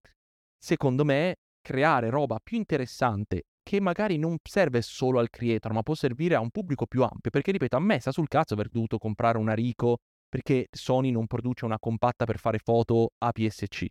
secondo 0.57 1.05
me, 1.05 1.37
creare 1.61 2.09
roba 2.09 2.39
più 2.43 2.57
interessante 2.57 3.43
che 3.63 3.79
magari 3.79 4.17
non 4.17 4.37
serve 4.43 4.81
solo 4.81 5.19
al 5.19 5.29
creator, 5.29 5.71
ma 5.71 5.83
può 5.83 5.95
servire 5.95 6.35
a 6.35 6.41
un 6.41 6.49
pubblico 6.49 6.85
più 6.85 7.03
ampio. 7.03 7.31
Perché, 7.31 7.51
ripeto, 7.51 7.77
a 7.77 7.79
me 7.79 7.99
sta 7.99 8.11
sul 8.11 8.27
cazzo 8.27 8.53
aver 8.53 8.69
dovuto 8.69 8.97
comprare 8.97 9.37
una 9.37 9.53
Rico 9.53 9.99
perché 10.27 10.67
Sony 10.71 11.11
non 11.11 11.27
produce 11.27 11.63
una 11.63 11.77
compatta 11.79 12.25
per 12.25 12.39
fare 12.39 12.57
foto 12.57 13.11
APS-C. 13.17 13.85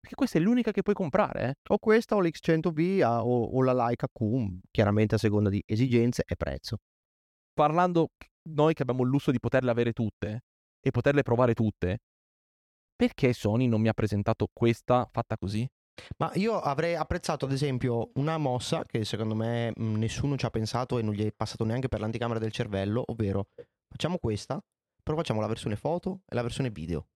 Perché 0.00 0.14
questa 0.14 0.38
è 0.38 0.40
l'unica 0.40 0.72
che 0.72 0.82
puoi 0.82 0.94
comprare, 0.94 1.48
eh. 1.48 1.54
O 1.68 1.78
questa 1.78 2.16
o 2.16 2.20
l'X100V 2.20 3.02
a- 3.02 3.24
o, 3.24 3.44
o 3.44 3.62
la 3.62 3.72
Leica 3.72 4.08
Q, 4.08 4.58
chiaramente 4.70 5.14
a 5.14 5.18
seconda 5.18 5.48
di 5.48 5.62
esigenze 5.64 6.24
e 6.26 6.36
prezzo. 6.36 6.78
Parlando 7.52 8.08
noi 8.50 8.74
che 8.74 8.82
abbiamo 8.82 9.02
il 9.02 9.08
lusso 9.08 9.30
di 9.30 9.38
poterle 9.38 9.70
avere 9.70 9.92
tutte 9.92 10.42
e 10.80 10.90
poterle 10.90 11.22
provare 11.22 11.54
tutte, 11.54 11.98
perché 12.96 13.32
Sony 13.32 13.66
non 13.66 13.80
mi 13.80 13.88
ha 13.88 13.92
presentato 13.92 14.48
questa 14.52 15.08
fatta 15.12 15.36
così? 15.36 15.68
Ma 16.18 16.30
io 16.34 16.58
avrei 16.60 16.94
apprezzato, 16.94 17.44
ad 17.46 17.52
esempio, 17.52 18.10
una 18.14 18.38
mossa 18.38 18.84
che 18.84 19.04
secondo 19.04 19.34
me 19.34 19.72
mh, 19.74 19.94
nessuno 19.96 20.36
ci 20.36 20.44
ha 20.46 20.50
pensato 20.50 20.98
e 20.98 21.02
non 21.02 21.14
gli 21.14 21.24
è 21.24 21.32
passato 21.32 21.64
neanche 21.64 21.88
per 21.88 22.00
l'anticamera 22.00 22.38
del 22.38 22.52
cervello, 22.52 23.02
ovvero 23.06 23.48
facciamo 23.88 24.18
questa, 24.18 24.62
però 25.02 25.16
facciamo 25.16 25.40
la 25.40 25.46
versione 25.46 25.76
foto 25.76 26.22
e 26.26 26.34
la 26.34 26.42
versione 26.42 26.70
video. 26.70 27.08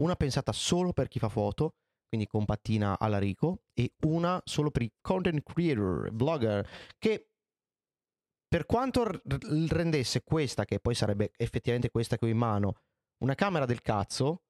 Una 0.00 0.16
pensata 0.16 0.52
solo 0.52 0.92
per 0.92 1.08
chi 1.08 1.18
fa 1.18 1.28
foto, 1.28 1.74
quindi 2.08 2.26
compattina 2.26 2.98
alla 2.98 3.18
Rico, 3.18 3.62
e 3.72 3.92
una 4.06 4.40
solo 4.44 4.70
per 4.70 4.82
i 4.82 4.92
content 5.00 5.42
creator, 5.42 6.10
vlogger, 6.12 6.68
che 6.98 7.28
per 8.48 8.66
quanto 8.66 9.20
rendesse 9.68 10.22
questa, 10.22 10.64
che 10.64 10.80
poi 10.80 10.94
sarebbe 10.94 11.32
effettivamente 11.36 11.90
questa 11.90 12.16
che 12.16 12.24
ho 12.24 12.28
in 12.28 12.36
mano, 12.36 12.74
una 13.24 13.34
camera 13.34 13.64
del 13.64 13.80
cazzo, 13.80 14.42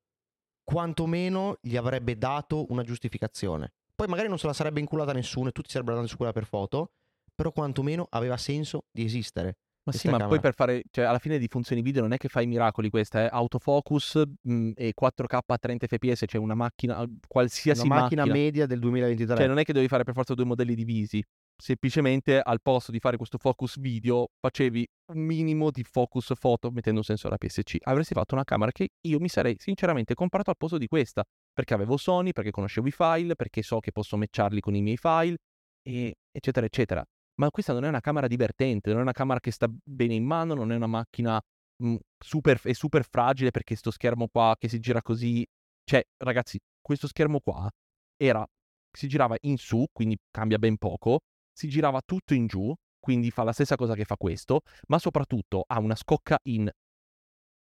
quantomeno 0.65 1.59
gli 1.61 1.77
avrebbe 1.77 2.17
dato 2.17 2.67
una 2.71 2.83
giustificazione. 2.83 3.75
Poi 3.95 4.09
magari 4.09 4.29
non 4.29 4.39
se 4.39 4.47
la 4.47 4.53
sarebbe 4.53 4.81
inculata 4.81 5.13
nessuno 5.13 5.51
e 5.51 5.53
tutti 5.53 5.71
sarebbero 5.71 5.97
andati 5.97 6.11
su 6.11 6.17
quella 6.19 6.33
per 6.33 6.47
foto, 6.47 6.91
però 7.35 7.53
quantomeno 7.53 8.07
aveva 8.11 8.37
senso 8.37 8.87
di 8.91 9.05
esistere. 9.05 9.59
Ma 9.85 9.93
sì, 9.93 10.07
ma 10.07 10.13
camera. 10.13 10.29
poi 10.29 10.41
per 10.41 10.55
fare, 10.55 10.83
cioè 10.91 11.05
alla 11.05 11.19
fine 11.19 11.39
di 11.39 11.47
funzioni 11.47 11.83
video 11.83 12.01
non 12.01 12.13
è 12.13 12.17
che 12.17 12.29
fai 12.29 12.47
miracoli 12.47 12.89
questa, 12.89 13.25
è 13.25 13.29
autofocus 13.31 14.23
mh, 14.41 14.71
e 14.77 14.95
4K 14.99 15.39
a 15.47 15.59
30 15.59 15.87
fps, 15.87 16.25
cioè 16.27 16.41
una 16.41 16.55
macchina, 16.55 17.05
qualsiasi 17.29 17.85
Una 17.85 18.01
macchina, 18.01 18.23
macchina. 18.23 18.43
media 18.43 18.67
del 18.67 18.79
2023. 18.79 19.37
Cioè 19.37 19.47
non 19.47 19.59
è 19.59 19.65
che 19.65 19.75
devi 19.75 19.87
fare 19.87 20.03
per 20.03 20.15
forza 20.15 20.33
due 20.33 20.47
modelli 20.47 20.75
divisi, 20.75 21.23
semplicemente 21.57 22.41
al 22.41 22.61
posto 22.61 22.91
di 22.91 22.99
fare 22.99 23.17
questo 23.17 23.39
focus 23.39 23.79
video 23.79 24.29
facevi 24.41 24.87
un 25.13 25.21
minimo 25.21 25.71
di 25.71 25.85
focus 25.85 26.33
foto 26.35 26.71
mettendo 26.71 27.01
un 27.01 27.05
sensore 27.05 27.35
APS-C. 27.35 27.77
Avresti 27.83 28.15
fatto 28.15 28.35
una 28.35 28.45
camera 28.45 28.73
che 28.73 28.89
io 29.01 29.21
mi 29.21 29.29
sarei 29.29 29.57
sinceramente 29.59 30.15
comprato 30.15 30.51
al 30.51 30.57
posto 30.57 30.79
di 30.79 30.87
questa, 30.87 31.25
perché 31.53 31.75
avevo 31.75 31.97
Sony, 31.97 32.33
perché 32.33 32.51
conoscevo 32.51 32.89
i 32.89 32.91
file, 32.91 33.35
perché 33.35 33.63
so 33.63 33.81
che 33.81 33.93
posso 33.93 34.17
matcharli 34.17 34.61
con 34.61 34.75
i 34.75 34.83
miei 34.83 34.97
file, 34.97 35.37
eccetera 35.83 36.67
eccetera. 36.67 37.05
Ma 37.37 37.51
questa 37.51 37.73
non 37.73 37.85
è 37.85 37.89
una 37.89 38.01
camera 38.01 38.27
divertente, 38.27 38.91
non 38.91 39.01
è 39.01 39.03
una 39.03 39.13
camera 39.13 39.41
che 39.41 39.51
sta 39.51 39.69
bene 39.69 40.15
in 40.15 40.25
mano, 40.25 40.55
non 40.55 40.71
è 40.71 40.77
una 40.77 40.87
macchina 40.87 41.41
mh, 41.83 41.97
super, 42.19 42.61
è 42.63 42.73
super 42.73 43.05
fragile 43.05 43.51
perché 43.51 43.75
sto 43.75 43.91
schermo 43.91 44.29
qua 44.29 44.55
che 44.59 44.69
si 44.69 44.79
gira 44.79 45.03
così. 45.03 45.45
Cioè, 45.83 46.03
ragazzi, 46.19 46.59
questo 46.81 47.09
schermo 47.09 47.41
qua 47.41 47.69
era, 48.17 48.47
si 48.91 49.09
girava 49.09 49.37
in 49.43 49.57
su, 49.57 49.85
quindi 49.93 50.17
cambia 50.31 50.59
ben 50.59 50.77
poco, 50.77 51.21
si 51.55 51.69
girava 51.69 52.01
tutto 52.05 52.35
in 52.35 52.47
giù, 52.47 52.75
quindi 52.99 53.31
fa 53.31 53.45
la 53.45 53.53
stessa 53.53 53.77
cosa 53.77 53.95
che 53.95 54.05
fa 54.05 54.17
questo, 54.17 54.61
ma 54.89 54.99
soprattutto 54.99 55.65
ha 55.67 55.79
una 55.79 55.95
scocca 55.95 56.39
in 56.49 56.71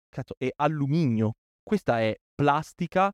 cazzo, 0.10 0.36
è 0.38 0.50
alluminio. 0.56 1.34
Questa 1.62 2.02
è 2.02 2.16
plastica 2.34 3.12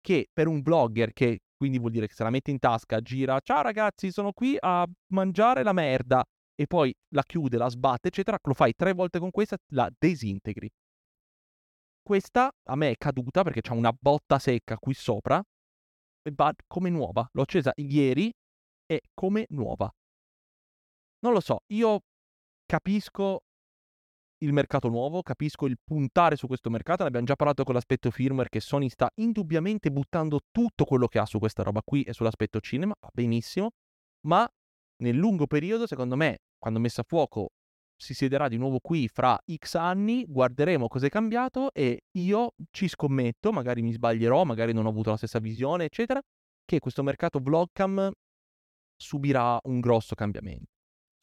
che 0.00 0.28
per 0.32 0.48
un 0.48 0.62
blogger 0.62 1.12
che 1.12 1.40
quindi 1.56 1.78
vuol 1.78 1.92
dire 1.92 2.06
che 2.06 2.14
se 2.14 2.22
la 2.22 2.30
mette 2.30 2.50
in 2.50 2.58
tasca, 2.58 3.00
gira, 3.00 3.40
ciao 3.40 3.62
ragazzi, 3.62 4.10
sono 4.10 4.32
qui 4.32 4.56
a 4.58 4.86
mangiare 5.12 5.62
la 5.62 5.72
merda 5.72 6.24
e 6.54 6.66
poi 6.66 6.94
la 7.14 7.22
chiude, 7.22 7.56
la 7.56 7.68
sbatte, 7.68 8.08
eccetera, 8.08 8.38
lo 8.42 8.54
fai 8.54 8.74
tre 8.74 8.92
volte 8.92 9.18
con 9.18 9.30
questa, 9.30 9.56
la 9.72 9.90
disintegri. 9.96 10.70
Questa 12.02 12.52
a 12.64 12.76
me 12.76 12.90
è 12.90 12.96
caduta 12.96 13.42
perché 13.42 13.62
c'ha 13.62 13.72
una 13.72 13.92
botta 13.98 14.38
secca 14.38 14.76
qui 14.76 14.92
sopra 14.92 15.42
e 16.22 16.32
va 16.34 16.52
come 16.66 16.90
nuova. 16.90 17.26
L'ho 17.32 17.42
accesa 17.42 17.72
ieri 17.76 18.30
e 18.86 19.00
come 19.14 19.46
nuova. 19.48 19.90
Non 21.24 21.32
lo 21.32 21.40
so, 21.40 21.60
io 21.68 22.00
capisco 22.66 23.44
il 24.44 24.52
mercato 24.52 24.88
nuovo, 24.88 25.22
capisco 25.22 25.64
il 25.64 25.78
puntare 25.82 26.36
su 26.36 26.46
questo 26.46 26.68
mercato, 26.68 27.00
ne 27.00 27.08
abbiamo 27.08 27.24
già 27.24 27.34
parlato 27.34 27.64
con 27.64 27.72
l'aspetto 27.72 28.10
firmware 28.10 28.50
che 28.50 28.60
Sony 28.60 28.90
sta 28.90 29.10
indubbiamente 29.14 29.90
buttando 29.90 30.40
tutto 30.50 30.84
quello 30.84 31.06
che 31.06 31.18
ha 31.18 31.24
su 31.24 31.38
questa 31.38 31.62
roba 31.62 31.80
qui 31.82 32.02
e 32.02 32.12
sull'aspetto 32.12 32.60
cinema, 32.60 32.92
va 33.00 33.08
benissimo, 33.10 33.70
ma 34.26 34.46
nel 35.02 35.16
lungo 35.16 35.46
periodo, 35.46 35.86
secondo 35.86 36.14
me, 36.14 36.40
quando 36.58 36.78
messa 36.78 37.00
a 37.00 37.04
fuoco 37.08 37.52
si 37.96 38.12
siederà 38.12 38.48
di 38.48 38.58
nuovo 38.58 38.78
qui 38.80 39.08
fra 39.08 39.38
X 39.50 39.76
anni, 39.76 40.26
guarderemo 40.26 40.88
cosa 40.88 41.06
è 41.06 41.08
cambiato 41.08 41.72
e 41.72 42.02
io 42.18 42.52
ci 42.70 42.86
scommetto, 42.86 43.50
magari 43.50 43.80
mi 43.80 43.92
sbaglierò, 43.92 44.44
magari 44.44 44.74
non 44.74 44.84
ho 44.84 44.90
avuto 44.90 45.08
la 45.08 45.16
stessa 45.16 45.38
visione, 45.38 45.84
eccetera, 45.84 46.20
che 46.66 46.80
questo 46.80 47.02
mercato 47.02 47.38
vlogcam 47.38 48.12
subirà 48.94 49.58
un 49.62 49.80
grosso 49.80 50.14
cambiamento. 50.14 50.73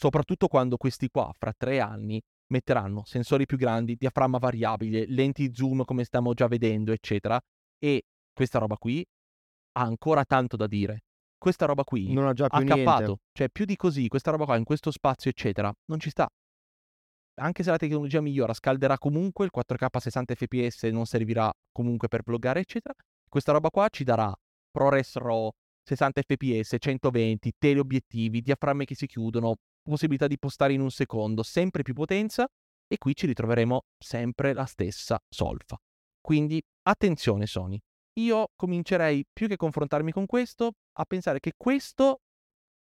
Soprattutto 0.02 0.48
quando 0.48 0.78
questi 0.78 1.10
qua, 1.10 1.32
fra 1.38 1.54
tre 1.56 1.80
anni, 1.80 2.20
metteranno 2.48 3.04
sensori 3.06 3.46
più 3.46 3.56
grandi, 3.56 3.96
diaframma 3.96 4.40
variabile, 4.40 5.06
lenti 5.08 5.54
zoom 5.54 5.84
come 5.86 6.06
stiamo 6.06 6.34
già 6.34 6.48
vedendo, 6.48 6.92
eccetera. 6.92 7.40
E 7.78 8.06
questa 8.34 8.58
roba 8.58 8.78
qui 8.78 9.06
ha 9.74 9.82
ancora 9.84 10.26
tanto 10.26 10.58
da 10.58 10.66
dire. 10.66 11.04
Questa 11.38 11.68
roba 11.68 11.84
qui 11.84 12.12
non 12.14 12.26
ha 12.26 12.34
già 12.34 12.48
più 12.48 12.58
ha 12.58 12.62
niente. 12.62 12.84
cappato, 12.84 13.20
cioè 13.32 13.50
più 13.50 13.66
di 13.66 13.76
così, 13.76 14.08
questa 14.08 14.32
roba 14.32 14.46
qua 14.46 14.58
in 14.58 14.64
questo 14.64 14.90
spazio, 14.90 15.30
eccetera, 15.30 15.72
non 15.86 16.00
ci 16.00 16.10
sta. 16.10 16.28
Anche 17.36 17.62
se 17.62 17.70
la 17.70 17.78
tecnologia 17.78 18.22
migliora, 18.22 18.56
scalderà 18.56 18.98
comunque 18.98 19.46
il 19.46 19.52
4K 19.56 19.86
a 19.88 20.00
60 20.00 20.34
fps, 20.34 20.84
non 20.86 21.06
servirà 21.06 21.52
comunque 21.72 22.08
per 22.08 22.24
vloggare, 22.24 22.62
eccetera. 22.62 22.96
Questa 23.30 23.52
roba 23.52 23.70
qua 23.70 23.88
ci 23.90 24.04
darà 24.04 24.34
ProRes 24.72 25.16
RAW, 25.18 25.52
60 25.84 26.22
fps, 26.24 26.76
120, 26.80 27.54
teleobiettivi, 27.60 28.42
diaframmi 28.42 28.86
che 28.86 28.96
si 28.96 29.06
chiudono, 29.06 29.58
possibilità 29.82 30.28
di 30.28 30.38
postare 30.38 30.74
in 30.74 30.82
un 30.82 30.92
secondo, 30.92 31.44
sempre 31.44 31.84
più 31.84 31.94
potenza 31.94 32.48
e 32.88 32.98
qui 32.98 33.16
ci 33.16 33.26
ritroveremo 33.26 33.82
sempre 33.98 34.54
la 34.54 34.66
stessa 34.66 35.20
solfa. 35.30 35.78
Quindi 36.20 36.62
attenzione 36.84 37.46
Sony, 37.46 37.80
io 38.20 38.50
comincerei 38.56 39.26
più 39.32 39.48
che 39.48 39.56
confrontarmi 39.56 40.12
con 40.12 40.26
questo 40.26 40.74
a 40.94 41.06
pensare 41.06 41.40
che 41.40 41.54
questo 41.56 42.22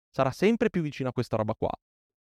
sarà 0.09 0.31
sempre 0.31 0.69
più 0.69 0.81
vicino 0.81 1.09
a 1.09 1.13
questa 1.13 1.37
roba 1.37 1.53
qua 1.53 1.71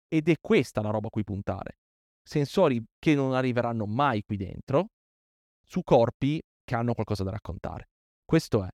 ed 0.08 0.28
è 0.28 0.36
questa 0.40 0.80
la 0.80 0.90
roba 0.90 1.08
a 1.08 1.10
cui 1.10 1.24
puntare. 1.24 1.78
Sensori 2.22 2.82
che 2.98 3.14
non 3.14 3.34
arriveranno 3.34 3.86
mai 3.86 4.22
qui 4.22 4.36
dentro, 4.36 4.88
su 5.62 5.82
corpi 5.82 6.40
che 6.64 6.74
hanno 6.74 6.94
qualcosa 6.94 7.24
da 7.24 7.30
raccontare. 7.30 7.88
Questo 8.24 8.64
è. 8.64 8.68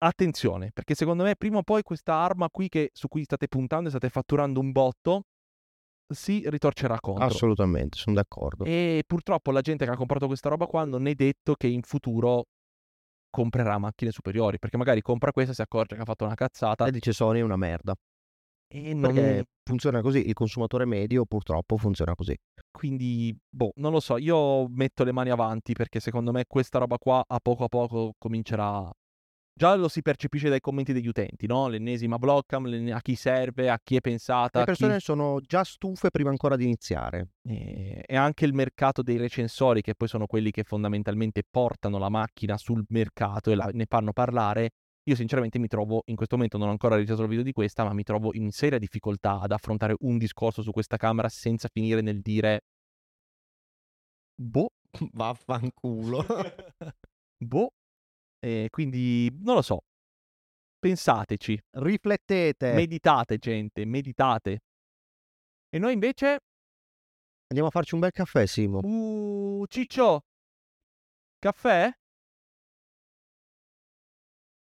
Attenzione, 0.00 0.70
perché 0.72 0.94
secondo 0.94 1.24
me 1.24 1.34
prima 1.34 1.58
o 1.58 1.62
poi 1.62 1.82
questa 1.82 2.14
arma 2.14 2.48
qui 2.50 2.68
che, 2.68 2.90
su 2.92 3.08
cui 3.08 3.24
state 3.24 3.48
puntando 3.48 3.88
e 3.88 3.90
state 3.90 4.08
fatturando 4.08 4.60
un 4.60 4.70
botto 4.70 5.24
si 6.08 6.42
ritorcerà 6.48 7.00
contro. 7.00 7.24
Assolutamente, 7.24 7.98
sono 7.98 8.14
d'accordo. 8.14 8.64
E 8.64 9.02
purtroppo 9.06 9.50
la 9.50 9.60
gente 9.60 9.84
che 9.84 9.90
ha 9.90 9.96
comprato 9.96 10.26
questa 10.26 10.48
roba 10.48 10.66
qua 10.66 10.84
non 10.84 11.06
è 11.06 11.14
detto 11.14 11.54
che 11.54 11.66
in 11.66 11.82
futuro 11.82 12.46
comprerà 13.30 13.78
macchine 13.78 14.10
superiori, 14.10 14.58
perché 14.58 14.76
magari 14.76 15.02
compra 15.02 15.32
questa, 15.32 15.52
si 15.52 15.62
accorge 15.62 15.96
che 15.96 16.02
ha 16.02 16.04
fatto 16.04 16.24
una 16.24 16.34
cazzata 16.34 16.86
E 16.86 16.90
dice 16.90 17.12
Sony 17.12 17.40
è 17.40 17.42
una 17.42 17.56
merda. 17.56 17.94
e 18.68 18.94
non... 18.94 19.12
Perché 19.12 19.44
funziona 19.64 20.00
così, 20.00 20.26
il 20.26 20.32
consumatore 20.32 20.84
medio 20.84 21.24
purtroppo 21.26 21.76
funziona 21.76 22.14
così. 22.14 22.36
Quindi, 22.70 23.36
boh, 23.48 23.72
non 23.76 23.92
lo 23.92 24.00
so, 24.00 24.16
io 24.16 24.68
metto 24.68 25.04
le 25.04 25.12
mani 25.12 25.30
avanti 25.30 25.72
perché 25.72 26.00
secondo 26.00 26.32
me 26.32 26.44
questa 26.46 26.78
roba 26.78 26.98
qua 26.98 27.22
a 27.26 27.38
poco 27.40 27.64
a 27.64 27.68
poco 27.68 28.14
comincerà... 28.16 28.90
Già 29.58 29.74
lo 29.74 29.88
si 29.88 30.02
percepisce 30.02 30.48
dai 30.48 30.60
commenti 30.60 30.92
degli 30.92 31.08
utenti, 31.08 31.48
no? 31.48 31.66
L'ennesima 31.66 32.16
blockcam, 32.16 32.92
a 32.92 33.00
chi 33.00 33.16
serve, 33.16 33.68
a 33.68 33.80
chi 33.82 33.96
è 33.96 34.00
pensata, 34.00 34.58
Le 34.58 34.62
a 34.62 34.66
chi- 34.66 34.78
persone 34.78 35.00
sono 35.00 35.40
già 35.40 35.64
stufe 35.64 36.10
prima 36.10 36.30
ancora 36.30 36.54
di 36.54 36.62
iniziare. 36.62 37.30
E, 37.42 38.04
e 38.06 38.16
anche 38.16 38.44
il 38.44 38.52
mercato 38.54 39.02
dei 39.02 39.16
recensori, 39.16 39.80
che 39.82 39.96
poi 39.96 40.06
sono 40.06 40.26
quelli 40.26 40.52
che 40.52 40.62
fondamentalmente 40.62 41.42
portano 41.42 41.98
la 41.98 42.08
macchina 42.08 42.56
sul 42.56 42.84
mercato 42.90 43.50
e 43.50 43.56
la- 43.56 43.68
ne 43.72 43.86
fanno 43.88 44.12
parlare. 44.12 44.70
Io 45.08 45.16
sinceramente 45.16 45.58
mi 45.58 45.66
trovo, 45.66 46.02
in 46.06 46.14
questo 46.14 46.36
momento 46.36 46.56
non 46.56 46.68
ho 46.68 46.70
ancora 46.70 46.94
realizzato 46.94 47.22
il 47.22 47.28
video 47.28 47.42
di 47.42 47.50
questa, 47.52 47.82
ma 47.82 47.92
mi 47.92 48.04
trovo 48.04 48.30
in 48.34 48.52
seria 48.52 48.78
difficoltà 48.78 49.40
ad 49.40 49.50
affrontare 49.50 49.96
un 50.02 50.18
discorso 50.18 50.62
su 50.62 50.70
questa 50.70 50.96
camera 50.96 51.28
senza 51.28 51.66
finire 51.66 52.00
nel 52.00 52.20
dire 52.20 52.60
boh, 54.40 54.68
Vaffanculo. 55.14 56.24
boh. 57.44 57.70
E 58.40 58.68
quindi 58.70 59.30
non 59.40 59.56
lo 59.56 59.62
so. 59.62 59.80
Pensateci, 60.78 61.60
Riflettete. 61.70 62.72
meditate 62.72 63.38
gente, 63.38 63.84
meditate. 63.84 64.60
E 65.68 65.78
noi 65.78 65.92
invece, 65.92 66.38
Andiamo 67.48 67.68
a 67.68 67.72
farci 67.72 67.94
un 67.94 68.00
bel 68.00 68.10
caffè, 68.12 68.46
Simo. 68.46 68.80
uh, 68.82 69.64
Ciccio, 69.66 70.20
caffè? 71.38 71.90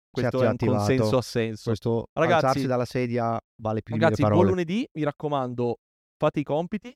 Questo 0.10 0.42
è 0.42 0.46
un 0.46 0.54
attivato. 0.54 0.78
consenso 0.78 1.18
a 1.18 1.22
senso. 1.22 1.64
Questo 1.66 2.08
Ragazzi- 2.14 2.46
alzarsi 2.46 2.68
dalla 2.68 2.86
sedia 2.86 3.40
vale 3.62 3.82
più 3.84 3.94
Ragazzi, 3.96 4.16
di 4.16 4.22
mille 4.24 4.34
buon 4.36 4.46
parole. 4.48 4.50
lunedì, 4.66 4.88
mi 4.94 5.04
raccomando, 5.04 5.78
fate 6.18 6.40
i 6.40 6.44
compiti. 6.44 6.96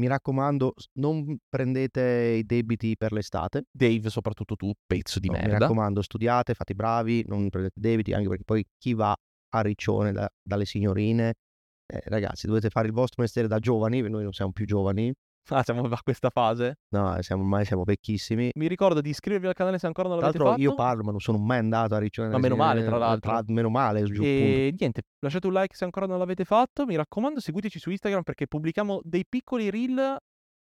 Mi 0.00 0.06
raccomando, 0.06 0.72
non 0.94 1.36
prendete 1.46 2.36
i 2.38 2.44
debiti 2.46 2.96
per 2.96 3.12
l'estate. 3.12 3.64
Dave, 3.70 4.08
soprattutto 4.08 4.56
tu, 4.56 4.72
pezzo 4.86 5.20
di 5.20 5.28
No, 5.28 5.34
Mi 5.34 5.40
merda. 5.42 5.58
raccomando, 5.58 6.00
studiate, 6.00 6.54
fate 6.54 6.72
i 6.72 6.74
bravi, 6.74 7.22
non 7.28 7.50
prendete 7.50 7.78
debiti, 7.78 8.14
anche 8.14 8.28
perché 8.28 8.44
poi 8.44 8.64
chi 8.78 8.94
va 8.94 9.14
a 9.52 9.60
riccione 9.60 10.12
da- 10.12 10.30
dalle 10.42 10.64
signorine, 10.64 11.34
eh, 11.86 12.00
ragazzi, 12.06 12.46
dovete 12.46 12.70
fare 12.70 12.86
il 12.86 12.94
vostro 12.94 13.20
mestiere 13.20 13.46
da 13.46 13.58
giovani, 13.58 14.00
noi 14.00 14.22
non 14.22 14.32
siamo 14.32 14.52
più 14.52 14.64
giovani, 14.64 15.12
Ah, 15.52 15.62
siamo 15.64 15.82
a 15.82 15.98
questa 16.02 16.30
fase. 16.30 16.76
no, 16.90 17.16
eh, 17.16 17.22
siamo, 17.24 17.42
ormai 17.42 17.64
siamo 17.64 17.82
vecchissimi. 17.82 18.50
Mi 18.54 18.68
ricordo 18.68 19.00
di 19.00 19.10
iscrivervi 19.10 19.48
al 19.48 19.54
canale 19.54 19.78
se 19.78 19.86
ancora 19.86 20.08
non 20.08 20.18
Tra 20.18 20.26
l'avete 20.28 20.44
l'altro 20.44 20.64
fatto. 20.64 20.70
io 20.70 20.76
parlo, 20.76 21.02
ma 21.02 21.10
non 21.10 21.20
sono 21.20 21.38
mai 21.38 21.58
andato 21.58 21.94
a 21.94 21.98
riccione 21.98 22.28
Ma 22.28 22.38
meno 22.38 22.54
male, 22.56 22.82
tra 22.84 22.90
signorine, 22.92 23.20
l'altro. 23.26 23.52
meno 23.52 23.68
male, 23.68 24.02
giù. 24.04 24.22
E 24.22 24.74
niente, 24.78 25.02
lasciate 25.18 25.46
un 25.48 25.52
like 25.54 25.74
se 25.74 25.84
ancora 25.84 26.06
non 26.06 26.18
l'avete 26.18 26.44
fatto. 26.44 26.86
Mi 26.86 26.94
raccomando, 26.94 27.40
seguiteci 27.40 27.78
su 27.80 27.90
Instagram 27.90 28.22
perché 28.22 28.46
pubblichiamo 28.46 29.00
dei 29.02 29.24
piccoli 29.28 29.70
reel 29.70 30.16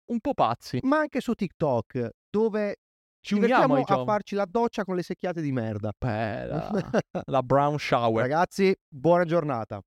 un 0.05 0.19
po' 0.21 0.33
pazzi. 0.33 0.79
Ma 0.83 0.99
anche 0.99 1.19
su 1.19 1.33
TikTok, 1.33 2.09
dove 2.29 2.77
Ci 3.19 3.33
uniamo 3.33 3.75
a 3.75 3.83
giovani. 3.83 4.05
farci 4.05 4.35
la 4.35 4.45
doccia 4.49 4.85
con 4.85 4.95
le 4.95 5.03
secchiate 5.03 5.41
di 5.41 5.51
merda. 5.51 5.91
Bella. 5.97 6.69
La 7.25 7.43
brown 7.43 7.77
shower. 7.77 8.21
Ragazzi, 8.21 8.73
buona 8.87 9.25
giornata. 9.25 9.81